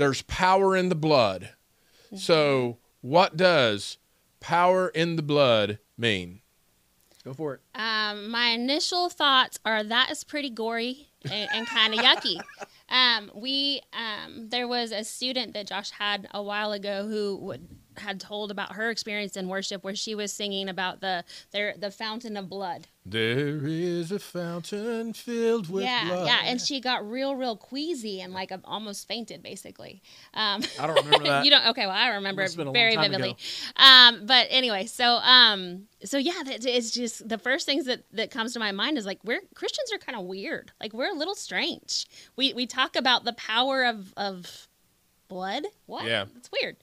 There's 0.01 0.23
power 0.23 0.75
in 0.77 0.89
the 0.89 0.95
blood. 0.95 1.51
So, 2.17 2.79
what 3.03 3.37
does 3.37 3.99
power 4.41 4.89
in 4.89 5.17
the 5.17 5.23
blood 5.23 5.79
mean? 5.97 6.41
Go 7.23 7.35
for 7.35 7.55
it. 7.55 7.61
Um, 7.75 8.31
my 8.31 8.47
initial 8.47 9.11
thoughts 9.11 9.59
are 9.65 9.85
that 9.85 10.11
is 10.11 10.25
pretty 10.25 10.49
gory 10.49 11.09
and, 11.31 11.51
and 11.53 11.67
kind 11.67 11.95
of 11.95 12.01
yucky. 12.01 12.41
Um, 12.93 13.31
we 13.37 13.83
um, 13.93 14.49
there 14.49 14.67
was 14.67 14.91
a 14.91 15.05
student 15.05 15.55
that 15.55 15.69
Josh 15.69 15.91
had 15.91 16.27
a 16.35 16.43
while 16.43 16.73
ago 16.73 17.07
who 17.07 17.37
would, 17.37 17.69
had 18.01 18.21
told 18.21 18.51
about 18.51 18.73
her 18.73 18.91
experience 18.91 19.37
in 19.37 19.49
worship 19.49 19.85
where 19.85 19.95
she 19.95 20.15
was 20.15 20.33
singing 20.33 20.69
about 20.69 21.01
the 21.01 21.25
their 21.53 21.75
the 21.79 21.91
fountain 21.91 22.37
of 22.37 22.49
blood. 22.49 22.89
There 23.07 23.67
is 23.67 24.13
a 24.13 24.19
fountain 24.19 25.15
filled 25.15 25.71
with 25.71 25.85
yeah, 25.85 26.07
blood. 26.07 26.27
yeah, 26.27 26.41
and 26.45 26.61
she 26.61 26.81
got 26.81 27.09
real, 27.09 27.35
real 27.35 27.57
queasy 27.57 28.21
and 28.21 28.35
like 28.35 28.53
almost 28.65 29.09
fainted, 29.09 29.43
basically. 29.43 30.03
Um, 30.35 30.63
I 30.79 30.87
don't 30.87 31.05
remember 31.05 31.27
that. 31.27 31.45
you 31.45 31.51
don't? 31.51 31.67
Okay, 31.69 31.87
well, 31.87 31.97
I 31.97 32.09
remember 32.09 32.43
it 32.43 32.55
very 32.55 32.97
vividly. 32.97 33.37
Um, 33.77 34.27
but 34.27 34.49
anyway, 34.51 34.85
so 34.85 35.15
um, 35.15 35.87
so 36.05 36.19
yeah, 36.19 36.43
it's 36.47 36.91
just 36.91 37.27
the 37.27 37.39
first 37.39 37.65
things 37.65 37.87
that 37.87 38.05
that 38.13 38.31
comes 38.31 38.53
to 38.53 38.59
my 38.59 38.73
mind 38.73 38.99
is 38.99 39.07
like 39.07 39.19
we're 39.25 39.41
Christians 39.55 39.91
are 39.93 39.99
kind 39.99 40.19
of 40.19 40.27
weird. 40.27 40.73
Like 40.81 40.93
we're 40.93 41.11
a 41.11 41.17
little 41.17 41.35
strange. 41.35 42.07
We 42.37 42.53
we 42.53 42.67
talk 42.67 42.97
about 42.97 43.25
the 43.25 43.33
power 43.33 43.85
of 43.85 44.13
of 44.17 44.69
blood. 45.31 45.65
What? 45.87 46.05
Yeah. 46.05 46.27
it's 46.37 46.51
weird. 46.53 46.77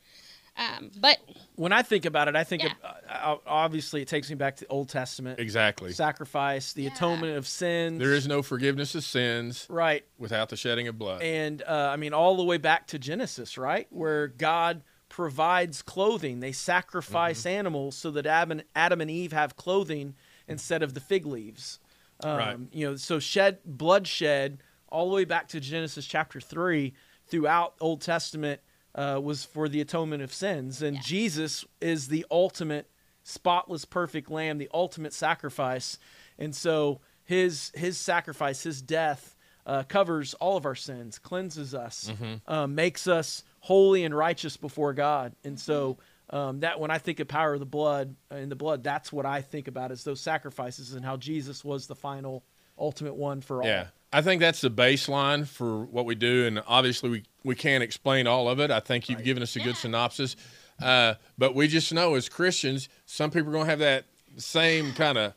Um, 0.57 0.91
but 0.99 1.19
when 1.55 1.71
I 1.71 1.83
think 1.83 2.05
about 2.05 2.27
it, 2.27 2.35
I 2.35 2.43
think 2.43 2.63
Yeah. 2.63 2.73
of, 2.83 3.39
uh, 3.39 3.41
obviously 3.45 4.01
it 4.01 4.07
takes 4.07 4.29
me 4.29 4.35
back 4.35 4.55
to 4.57 4.65
the 4.65 4.69
Old 4.71 4.89
Testament 4.89 5.39
Exactly. 5.39 5.91
sacrifice, 5.93 6.73
the 6.73 6.83
Yeah. 6.83 6.89
atonement 6.93 7.37
of 7.37 7.47
sins. 7.47 7.99
There 7.99 8.13
is 8.13 8.27
no 8.27 8.41
forgiveness 8.41 8.95
of 8.95 9.03
sins 9.03 9.67
right, 9.69 10.03
without 10.17 10.49
the 10.49 10.55
shedding 10.57 10.87
of 10.87 10.97
blood. 10.97 11.21
and 11.21 11.61
uh, 11.61 11.89
I 11.93 11.97
mean 11.97 12.13
all 12.13 12.35
the 12.37 12.43
way 12.43 12.57
back 12.57 12.87
to 12.87 12.99
Genesis, 12.99 13.57
right, 13.57 13.87
where 13.91 14.27
God 14.27 14.81
provides 15.09 15.81
clothing. 15.81 16.39
They 16.41 16.51
sacrifice 16.51 17.39
Mm-hmm. 17.41 17.47
animals 17.59 17.95
so 17.97 18.11
that 18.11 18.25
Adam 18.25 18.51
and, 18.59 18.63
Adam 18.75 18.99
and 19.01 19.09
Eve 19.11 19.31
have 19.33 19.55
clothing 19.55 20.15
instead 20.47 20.81
of 20.83 20.93
the 20.93 20.99
fig 20.99 21.25
leaves. 21.25 21.79
Um, 22.23 22.37
Right. 22.37 22.57
You 22.71 22.89
know, 22.89 22.95
so 22.95 23.19
shed 23.19 23.59
bloodshed 23.63 24.63
all 24.89 25.09
the 25.09 25.15
way 25.15 25.23
back 25.25 25.47
to 25.49 25.59
Genesis 25.59 26.05
chapter 26.05 26.39
three 26.41 26.93
throughout 27.27 27.75
Old 27.79 28.01
Testament 28.01 28.61
uh, 28.97 29.19
was 29.23 29.45
for 29.45 29.69
the 29.69 29.79
atonement 29.79 30.23
of 30.23 30.33
sins, 30.33 30.81
and 30.81 30.95
Yeah. 30.97 31.01
Jesus 31.03 31.63
is 31.79 32.07
the 32.07 32.25
ultimate 32.31 32.89
spotless, 33.23 33.85
perfect 33.85 34.29
Lamb, 34.31 34.57
the 34.57 34.69
ultimate 34.73 35.13
sacrifice, 35.13 35.97
and 36.37 36.55
so 36.55 36.99
his 37.23 37.71
his 37.75 37.97
sacrifice, 37.97 38.63
his 38.63 38.81
death. 38.81 39.33
Uh, 39.65 39.83
covers 39.83 40.33
all 40.35 40.55
of 40.55 40.65
our 40.65 40.75
sins, 40.75 41.19
cleanses 41.19 41.75
us, 41.75 42.09
um, 42.47 42.73
makes 42.73 43.05
us 43.05 43.43
holy 43.59 44.05
and 44.05 44.15
righteous 44.15 44.55
before 44.55 44.93
God. 44.93 45.35
And 45.43 45.59
so 45.59 45.97
um, 46.29 46.61
that 46.61 46.79
when 46.79 46.89
I 46.89 46.99
think 46.99 47.19
of 47.19 47.27
power 47.27 47.55
of 47.55 47.59
the 47.59 47.65
blood 47.65 48.15
uh, 48.31 48.35
in 48.37 48.47
the 48.47 48.55
blood, 48.55 48.81
that's 48.81 49.11
what 49.11 49.25
I 49.25 49.41
think 49.41 49.67
about 49.67 49.91
is 49.91 50.05
those 50.05 50.21
sacrifices 50.21 50.93
and 50.93 51.03
how 51.03 51.17
Jesus 51.17 51.65
was 51.65 51.85
the 51.87 51.95
final, 51.95 52.45
ultimate 52.79 53.15
one 53.15 53.41
for 53.41 53.61
all. 53.61 53.67
Yeah. 53.67 53.87
I 54.13 54.21
think 54.21 54.39
that's 54.41 54.61
the 54.61 54.71
baseline 54.71 55.45
for 55.47 55.83
what 55.85 56.05
we 56.05 56.15
do. 56.15 56.45
And 56.47 56.61
obviously, 56.67 57.09
we, 57.09 57.23
we 57.43 57.55
can't 57.55 57.83
explain 57.83 58.25
all 58.27 58.49
of 58.49 58.59
it. 58.59 58.71
I 58.71 58.79
think 58.79 59.09
you've 59.09 59.23
given 59.23 59.43
us 59.43 59.55
a 59.55 59.59
good 59.59 59.75
synopsis. 59.75 60.35
Uh, 60.81 61.15
but 61.37 61.55
we 61.55 61.67
just 61.67 61.93
know 61.93 62.15
as 62.15 62.29
Christians, 62.29 62.87
some 63.05 63.31
people 63.31 63.49
are 63.49 63.53
going 63.53 63.65
to 63.65 63.69
have 63.71 63.79
that 63.79 64.05
same 64.37 64.93
kind 64.93 65.17
of 65.17 65.33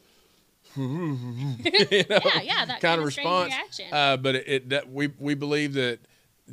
yeah, 0.77 2.41
yeah, 2.43 2.65
that 2.65 2.79
kind 2.81 2.95
of 2.95 3.01
of 3.01 3.05
response. 3.07 3.49
reaction. 3.53 3.87
Uh, 3.93 4.17
but 4.17 4.35
it, 4.37 4.45
it 4.49 4.69
that 4.71 4.91
we 4.93 5.09
we 5.19 5.35
believe 5.35 5.75
that 5.75 5.99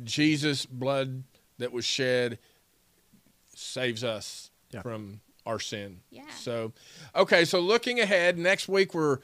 Jesus' 0.02 0.66
blood 0.66 1.22
that 1.58 1.72
was 1.72 1.84
shed 1.84 2.38
saves 3.54 4.02
us 4.04 4.50
Yeah. 4.72 4.82
from 4.82 5.20
our 5.46 5.58
sin. 5.60 6.00
Yeah. 6.10 6.22
So, 6.36 6.72
okay. 7.14 7.44
So 7.44 7.60
looking 7.60 8.00
ahead, 8.00 8.38
next 8.38 8.68
week 8.68 8.94
we're 8.94 9.18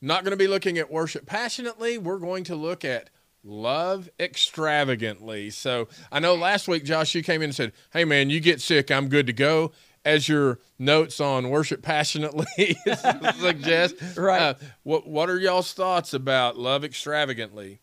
not 0.00 0.24
going 0.24 0.32
to 0.32 0.36
be 0.36 0.48
looking 0.48 0.78
at 0.78 0.90
worship 0.90 1.26
passionately. 1.26 1.98
We're 1.98 2.18
going 2.18 2.44
to 2.44 2.56
look 2.56 2.84
at 2.84 3.10
love 3.42 4.08
extravagantly. 4.18 5.50
So 5.50 5.88
I 6.10 6.20
know 6.20 6.34
last 6.34 6.68
week, 6.68 6.84
Josh, 6.84 7.14
you 7.14 7.22
came 7.22 7.42
in 7.42 7.50
and 7.50 7.54
said, 7.54 7.72
"Hey, 7.92 8.04
man, 8.04 8.30
you 8.30 8.40
get 8.40 8.60
sick, 8.60 8.90
I'm 8.90 9.08
good 9.08 9.26
to 9.26 9.32
go." 9.32 9.72
As 10.02 10.30
your 10.30 10.60
notes 10.78 11.20
on 11.20 11.50
worship 11.50 11.82
passionately 11.82 12.74
suggest, 13.38 13.96
Right. 14.16 14.40
Uh, 14.40 14.54
what 14.82 15.06
What 15.06 15.28
are 15.28 15.38
y'all's 15.38 15.74
thoughts 15.74 16.14
about 16.14 16.56
love 16.56 16.84
extravagantly? 16.84 17.80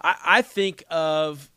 I, 0.00 0.16
I 0.24 0.42
think 0.42 0.82
of 0.90 1.48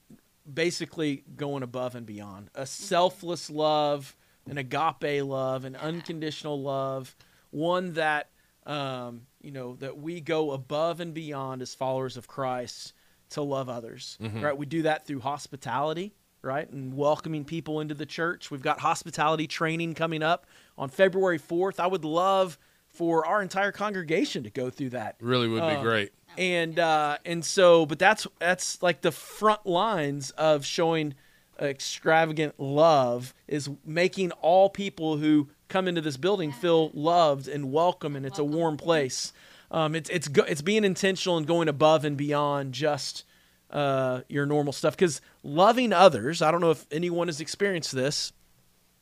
basically 0.51 1.23
going 1.35 1.63
above 1.63 1.95
and 1.95 2.05
beyond 2.05 2.51
a 2.53 2.67
selfless 2.67 3.49
love, 3.49 4.15
an 4.47 4.59
agape 4.59 5.23
love, 5.23 5.65
an 5.65 5.75
unconditional 5.75 6.61
love, 6.61 7.15
one 7.49 7.93
that 7.93 8.29
um, 8.67 9.21
you 9.45 9.51
know 9.51 9.75
that 9.77 9.97
we 9.97 10.19
go 10.21 10.51
above 10.51 10.99
and 10.99 11.13
beyond 11.13 11.61
as 11.61 11.73
followers 11.75 12.17
of 12.17 12.27
Christ 12.27 12.93
to 13.31 13.41
love 13.41 13.69
others. 13.69 14.17
Right? 14.19 14.57
We 14.57 14.65
do 14.65 14.81
that 14.83 15.05
through 15.05 15.21
hospitality. 15.21 16.13
Right, 16.41 16.69
and 16.69 16.95
welcoming 16.95 17.43
people 17.43 17.79
into 17.81 17.95
the 17.95 18.05
church. 18.05 18.51
We've 18.51 18.61
got 18.61 18.79
hospitality 18.79 19.47
training 19.47 19.95
coming 19.95 20.21
up 20.21 20.45
on 20.77 20.89
February 20.89 21.39
4th. 21.39 21.79
I 21.79 21.87
would 21.87 22.05
love 22.05 22.59
for 22.87 23.25
our 23.25 23.41
entire 23.41 23.71
congregation 23.71 24.43
to 24.43 24.51
go 24.51 24.69
through 24.69 24.91
that 24.91 25.15
Really 25.19 25.47
would 25.47 25.61
be 25.61 25.75
Uh, 25.75 25.81
great. 25.81 26.11
and 26.37 26.77
uh, 26.77 27.17
and 27.25 27.43
so, 27.43 27.87
but 27.87 27.97
that's 27.97 28.27
that's 28.37 28.83
like 28.83 29.01
the 29.01 29.11
front 29.11 29.65
lines 29.65 30.29
of 30.37 30.63
showing 30.67 31.15
extravagant 31.59 32.59
love 32.59 33.33
is 33.47 33.69
making 33.85 34.31
all 34.33 34.69
people 34.69 35.17
who 35.17 35.49
come 35.67 35.87
into 35.87 36.01
this 36.01 36.17
building 36.17 36.51
feel 36.51 36.91
loved 36.93 37.47
and 37.47 37.71
welcome, 37.71 38.15
and 38.15 38.25
it's 38.25 38.39
a 38.39 38.43
warm 38.43 38.77
place. 38.77 39.33
Um, 39.71 39.95
it's 39.95 40.09
it's 40.09 40.27
go, 40.27 40.43
it's 40.43 40.61
being 40.61 40.83
intentional 40.83 41.37
and 41.37 41.45
going 41.45 41.67
above 41.67 42.05
and 42.05 42.15
beyond 42.15 42.73
just 42.73 43.23
uh, 43.71 44.21
your 44.29 44.45
normal 44.45 44.73
stuff. 44.73 44.95
Because 44.95 45.21
loving 45.43 45.91
others, 45.91 46.41
I 46.41 46.51
don't 46.51 46.61
know 46.61 46.71
if 46.71 46.85
anyone 46.91 47.27
has 47.27 47.41
experienced 47.41 47.93
this, 47.93 48.31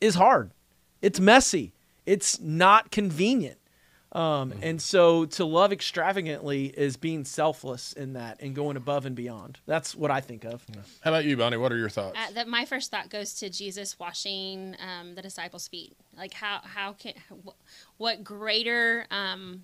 is 0.01 0.15
hard. 0.15 0.51
It's 1.01 1.19
messy. 1.19 1.73
It's 2.05 2.39
not 2.39 2.91
convenient. 2.91 3.57
Um, 4.13 4.53
and 4.61 4.79
so 4.79 5.25
to 5.25 5.43
love 5.43 5.73
extravagantly 5.73 6.67
is 6.67 6.97
being 6.97 7.25
selfless 7.25 7.93
in 7.93 8.13
that 8.13 8.39
and 8.41 8.55
going 8.55 8.77
above 8.77 9.07
and 9.07 9.15
beyond. 9.15 9.59
That's 9.65 9.95
what 9.95 10.11
I 10.11 10.21
think 10.21 10.45
of. 10.45 10.63
How 11.01 11.11
about 11.11 11.25
you, 11.25 11.35
Bonnie? 11.35 11.57
What 11.57 11.71
are 11.71 11.77
your 11.77 11.89
thoughts? 11.89 12.17
Uh, 12.17 12.31
that 12.33 12.47
my 12.47 12.65
first 12.65 12.91
thought 12.91 13.09
goes 13.09 13.33
to 13.35 13.49
Jesus 13.49 13.97
washing 13.97 14.75
um, 14.79 15.15
the 15.15 15.23
disciples' 15.23 15.67
feet. 15.67 15.97
Like 16.15 16.33
how 16.33 16.61
how 16.63 16.93
can 16.93 17.13
what 17.97 18.23
greater 18.23 19.07
um, 19.09 19.63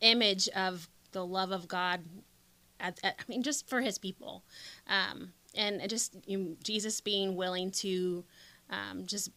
image 0.00 0.48
of 0.50 0.88
the 1.10 1.26
love 1.26 1.50
of 1.50 1.66
God? 1.66 2.04
At, 2.78 3.00
at, 3.02 3.16
I 3.18 3.22
mean, 3.26 3.42
just 3.42 3.68
for 3.68 3.80
His 3.80 3.98
people, 3.98 4.44
um, 4.86 5.32
and 5.56 5.88
just 5.88 6.14
you 6.26 6.38
know, 6.38 6.56
Jesus 6.62 7.00
being 7.00 7.34
willing 7.34 7.70
to 7.72 8.24
um, 8.70 9.06
just 9.06 9.30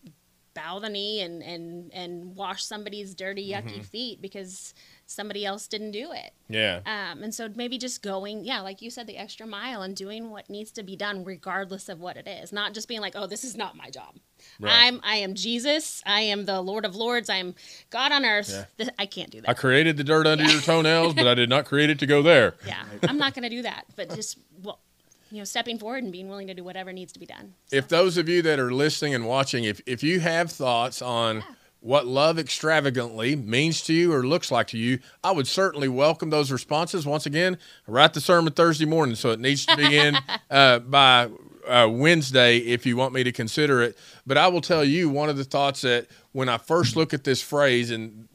bow 0.59 0.79
the 0.79 0.89
knee 0.89 1.21
and 1.21 1.41
and 1.43 1.91
and 1.93 2.35
wash 2.35 2.63
somebody's 2.63 3.15
dirty 3.15 3.49
yucky 3.51 3.83
feet 3.85 4.21
because 4.21 4.73
somebody 5.05 5.43
else 5.45 5.67
didn't 5.67 5.91
do 5.91 6.11
it. 6.11 6.31
yeah. 6.49 6.81
Um, 6.85 7.23
and 7.23 7.33
so 7.33 7.49
maybe 7.55 7.79
just 7.79 8.03
going, 8.03 8.45
yeah, 8.45 8.61
like 8.61 8.79
you 8.81 8.91
said, 8.91 9.07
the 9.07 9.17
extra 9.17 9.47
mile 9.47 9.81
and 9.81 9.95
doing 9.95 10.29
what 10.29 10.49
needs 10.51 10.71
to 10.73 10.83
be 10.83 10.95
done, 10.95 11.23
regardless 11.23 11.89
of 11.89 11.99
what 11.99 12.15
it 12.15 12.27
is. 12.27 12.53
Not 12.53 12.75
just 12.75 12.87
being 12.87 13.01
like, 13.01 13.13
oh, 13.15 13.25
this 13.25 13.43
is 13.43 13.57
not 13.57 13.75
my 13.75 13.89
job. 13.89 14.17
Right. 14.59 14.71
I'm, 14.71 14.99
I 15.03 15.15
am 15.15 15.33
Jesus. 15.33 16.03
I 16.05 16.21
am 16.21 16.45
the 16.45 16.61
Lord 16.61 16.85
of 16.85 16.95
Lords. 16.95 17.27
I 17.29 17.37
am 17.37 17.55
God 17.89 18.11
on 18.11 18.23
earth. 18.23 18.67
Yeah. 18.77 18.89
I 18.99 19.07
can't 19.07 19.31
do 19.31 19.41
that. 19.41 19.49
I 19.49 19.53
created 19.55 19.97
the 19.97 20.03
dirt 20.03 20.27
under 20.27 20.43
your 20.43 20.61
toenails, 20.69 21.15
but 21.15 21.25
I 21.27 21.33
did 21.33 21.49
not 21.49 21.65
create 21.65 21.89
it 21.89 21.97
to 21.99 22.05
go 22.05 22.21
there. 22.21 22.53
yeah, 22.67 22.83
I'm 23.07 23.17
not 23.17 23.33
going 23.33 23.43
to 23.43 23.49
do 23.49 23.63
that. 23.63 23.85
But 23.95 24.13
just, 24.13 24.37
well, 24.61 24.79
you 25.31 25.37
know, 25.37 25.43
stepping 25.43 25.77
forward 25.77 26.03
and 26.03 26.11
being 26.11 26.27
willing 26.27 26.47
to 26.47 26.53
do 26.53 26.63
whatever 26.63 26.91
needs 26.91 27.11
to 27.13 27.19
be 27.19 27.25
done. 27.25 27.53
If 27.71 27.87
those 27.87 28.17
of 28.17 28.27
you 28.27 28.41
that 28.43 28.59
are 28.59 28.71
listening 28.71 29.13
and 29.13 29.27
watching, 29.27 29.63
if, 29.63 29.81
if 29.85 30.03
you 30.03 30.19
have 30.19 30.51
thoughts 30.51 31.01
on 31.01 31.43
what 31.81 32.05
love 32.05 32.37
extravagantly 32.37 33.35
means 33.35 33.81
to 33.83 33.93
you 33.93 34.13
or 34.13 34.25
looks 34.25 34.51
like 34.51 34.67
to 34.67 34.77
you, 34.77 34.99
I 35.23 35.31
would 35.31 35.47
certainly 35.47 35.87
welcome 35.87 36.29
those 36.29 36.51
responses. 36.51 37.05
Once 37.05 37.25
again, 37.25 37.57
I 37.87 37.91
write 37.91 38.13
the 38.13 38.21
sermon 38.21 38.53
Thursday 38.53 38.85
morning, 38.85 39.15
so 39.15 39.31
it 39.31 39.39
needs 39.39 39.65
to 39.65 39.77
be 39.77 39.97
in 39.97 40.17
uh, 40.49 40.79
by 40.79 41.29
uh, 41.67 41.87
Wednesday 41.89 42.57
if 42.57 42.85
you 42.85 42.97
want 42.97 43.13
me 43.13 43.23
to 43.23 43.31
consider 43.31 43.81
it. 43.81 43.97
But 44.25 44.37
I 44.37 44.47
will 44.47 44.61
tell 44.61 44.83
you 44.83 45.09
one 45.09 45.29
of 45.29 45.37
the 45.37 45.43
thoughts 45.43 45.81
that 45.81 46.07
when 46.31 46.49
I 46.49 46.57
first 46.57 46.95
look 46.95 47.13
at 47.13 47.23
this 47.23 47.41
phrase, 47.41 47.91
and 47.91 48.27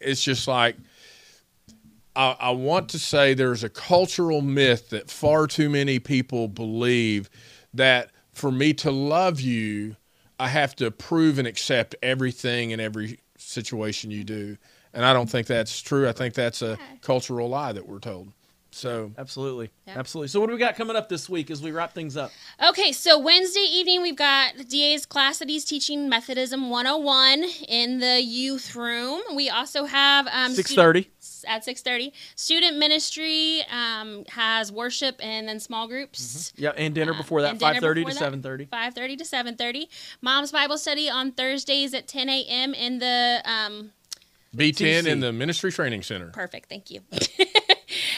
it's 0.00 0.22
just 0.22 0.46
like, 0.46 0.76
I, 2.20 2.36
I 2.38 2.50
want 2.50 2.90
to 2.90 2.98
say 2.98 3.32
there's 3.32 3.64
a 3.64 3.70
cultural 3.70 4.42
myth 4.42 4.90
that 4.90 5.10
far 5.10 5.46
too 5.46 5.70
many 5.70 5.98
people 5.98 6.48
believe 6.48 7.30
that 7.72 8.10
for 8.32 8.52
me 8.52 8.74
to 8.74 8.90
love 8.90 9.40
you, 9.40 9.96
I 10.38 10.48
have 10.48 10.76
to 10.76 10.86
approve 10.86 11.38
and 11.38 11.48
accept 11.48 11.94
everything 12.02 12.72
in 12.72 12.80
every 12.80 13.20
situation 13.38 14.10
you 14.10 14.24
do. 14.24 14.58
And 14.92 15.02
I 15.02 15.14
don't 15.14 15.30
think 15.30 15.46
that's 15.46 15.80
true. 15.80 16.06
I 16.10 16.12
think 16.12 16.34
that's 16.34 16.60
a 16.60 16.78
cultural 17.00 17.48
lie 17.48 17.72
that 17.72 17.88
we're 17.88 18.00
told. 18.00 18.32
So 18.72 19.12
Absolutely. 19.18 19.70
Yeah. 19.86 19.98
Absolutely. 19.98 20.28
So 20.28 20.40
what 20.40 20.46
do 20.46 20.52
we 20.52 20.58
got 20.58 20.76
coming 20.76 20.96
up 20.96 21.08
this 21.08 21.28
week 21.28 21.50
as 21.50 21.62
we 21.62 21.70
wrap 21.72 21.92
things 21.92 22.16
up? 22.16 22.30
Okay, 22.68 22.92
so 22.92 23.18
Wednesday 23.18 23.66
evening 23.68 24.02
we've 24.02 24.16
got 24.16 24.52
DA's 24.68 25.06
class 25.06 25.38
that 25.38 25.48
he's 25.48 25.64
teaching 25.64 26.08
Methodism 26.08 26.70
101 26.70 27.44
in 27.68 27.98
the 27.98 28.20
youth 28.22 28.76
room. 28.76 29.20
We 29.34 29.50
also 29.50 29.86
have 29.86 30.28
um, 30.28 30.52
Six 30.52 30.70
student- 30.70 30.84
thirty. 30.84 31.10
At 31.46 31.64
6.30 31.66 32.12
student 32.36 32.76
ministry 32.78 33.62
um, 33.70 34.24
has 34.28 34.70
worship 34.72 35.16
and 35.22 35.48
then 35.48 35.60
small 35.60 35.86
groups 35.88 36.52
Yeah, 36.56 36.70
and 36.76 36.94
dinner 36.94 37.12
Uh, 37.14 37.18
before 37.18 37.42
that, 37.42 37.58
five 37.60 37.78
thirty 37.78 38.02
to 38.02 38.06
before 38.06 38.14
that. 38.14 38.24
seven 38.24 38.42
thirty. 38.42 38.66
5.30 38.66 39.18
to 39.18 39.24
7.30 39.24 39.88
mom's 40.20 40.52
bible 40.52 40.78
study 40.78 41.08
on 41.10 41.32
thursdays 41.32 41.94
at 41.94 42.06
10 42.08 42.28
a.m 42.28 42.74
in 42.74 42.98
the 42.98 43.42
um, 43.44 43.92
B10 44.56 44.72
TC. 45.02 45.06
in 45.06 45.20
the 45.20 45.32
Ministry 45.32 45.70
Training 45.72 46.02
Center. 46.02 46.26
perfect 46.30 46.68
thank 46.68 46.90
you 46.90 47.00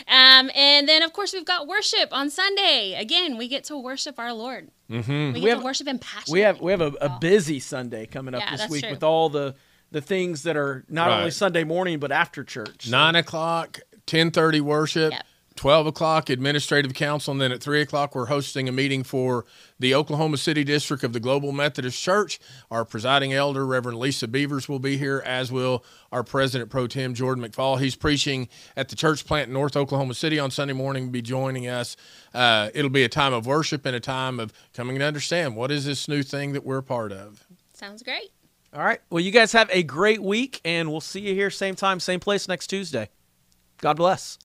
um, 0.09 0.51
and 0.55 0.89
then 0.89 1.03
of 1.03 1.13
course 1.13 1.33
we've 1.33 1.45
got 1.45 1.67
worship 1.67 2.09
on 2.13 2.31
sunday 2.31 2.95
again 2.99 3.37
we 3.39 3.49
get 3.49 3.65
to 3.65 3.79
worship 3.79 4.19
our 4.19 4.33
lord 4.33 4.69
Mm-hmm. 4.91 5.33
we 5.33 5.41
get 5.41 5.43
We 5.43 5.49
have- 5.51 5.59
to 5.61 5.65
worship 5.65 5.89
in 5.89 5.99
passion 5.99 6.33
We 6.33 6.41
have 6.41 6.61
we 6.61 6.71
have 6.73 6.83
a, 6.83 6.93
a 7.01 7.19
busy 7.19 7.61
Sunday 7.61 8.05
coming 8.05 8.35
up 8.35 8.43
Yeah, 8.43 8.57
this 8.57 8.69
week 8.69 8.83
true. 8.83 8.91
with 8.91 9.03
all 9.03 9.31
the 9.31 9.55
the 9.93 10.01
things 10.01 10.43
that 10.43 10.57
are 10.57 10.85
not 10.89 11.11
only 11.11 11.31
Sunday 11.31 11.65
morning 11.65 11.99
but 12.01 12.11
after 12.11 12.43
church. 12.43 12.87
So- 12.87 12.91
Nine 12.91 13.15
o'clock, 13.15 13.81
ten 14.07 14.31
thirty 14.31 14.61
worship. 14.61 15.13
Yep. 15.13 15.23
12 15.55 15.87
o'clock 15.89 16.31
administrative 16.31 16.95
council 16.95 17.31
and 17.31 17.39
then 17.39 17.53
at 17.53 17.63
3 17.63 17.83
o'clock 17.83 18.15
we're 18.15 18.25
hosting 18.25 18.71
a 18.71 18.73
meeting 18.73 19.03
for 19.05 19.45
the 19.79 19.95
oklahoma 19.95 20.39
city 20.39 20.65
district 20.65 21.05
of 21.05 21.13
the 21.13 21.21
global 21.21 21.53
methodist 21.53 22.03
church 22.03 22.41
our 22.71 22.87
presiding 22.87 23.35
elder 23.35 23.67
reverend 23.67 23.99
lisa 23.99 24.27
beavers 24.27 24.67
will 24.67 24.79
be 24.79 24.97
here 24.97 25.23
as 25.27 25.53
will 25.53 25.85
our 26.11 26.25
president 26.25 26.71
pro 26.71 26.87
tem 26.87 27.13
jordan 27.13 27.45
mcfall 27.45 27.79
he's 27.79 27.95
preaching 27.95 28.49
at 28.79 28.89
the 28.89 28.97
church 28.97 29.27
plant 29.27 29.49
in 29.49 29.53
north 29.53 29.77
oklahoma 29.77 30.15
city 30.15 30.39
on 30.39 30.51
sunday 30.51 30.73
morning 30.73 31.11
be 31.11 31.21
joining 31.21 31.69
us 31.69 31.99
uh, 32.33 32.71
it'll 32.75 32.91
be 32.91 33.05
a 33.05 33.09
time 33.09 33.35
of 33.35 33.45
worship 33.45 33.85
and 33.85 33.95
a 33.95 34.01
time 34.01 34.41
of 34.41 34.55
coming 34.73 34.99
to 34.99 35.05
understand 35.05 35.55
what 35.55 35.71
is 35.71 35.85
this 35.85 36.09
new 36.09 36.23
thing 36.23 36.55
that 36.55 36.65
we're 36.65 36.79
a 36.79 36.83
part 36.83 37.13
of 37.13 37.47
sounds 37.75 38.03
great 38.03 38.31
All 38.75 38.83
right. 38.83 39.01
Well, 39.11 39.21
you 39.21 39.31
guys 39.31 39.53
have 39.53 39.69
a 39.71 39.83
great 39.83 40.23
week, 40.23 40.61
and 40.65 40.91
we'll 40.91 41.03
see 41.03 41.21
you 41.21 41.35
here 41.35 41.51
same 41.51 41.75
time, 41.75 42.01
same 42.01 42.21
place 42.21 42.49
next 42.49 42.69
Tuesday. 42.69 43.11
God 43.79 43.95
bless. 43.97 44.39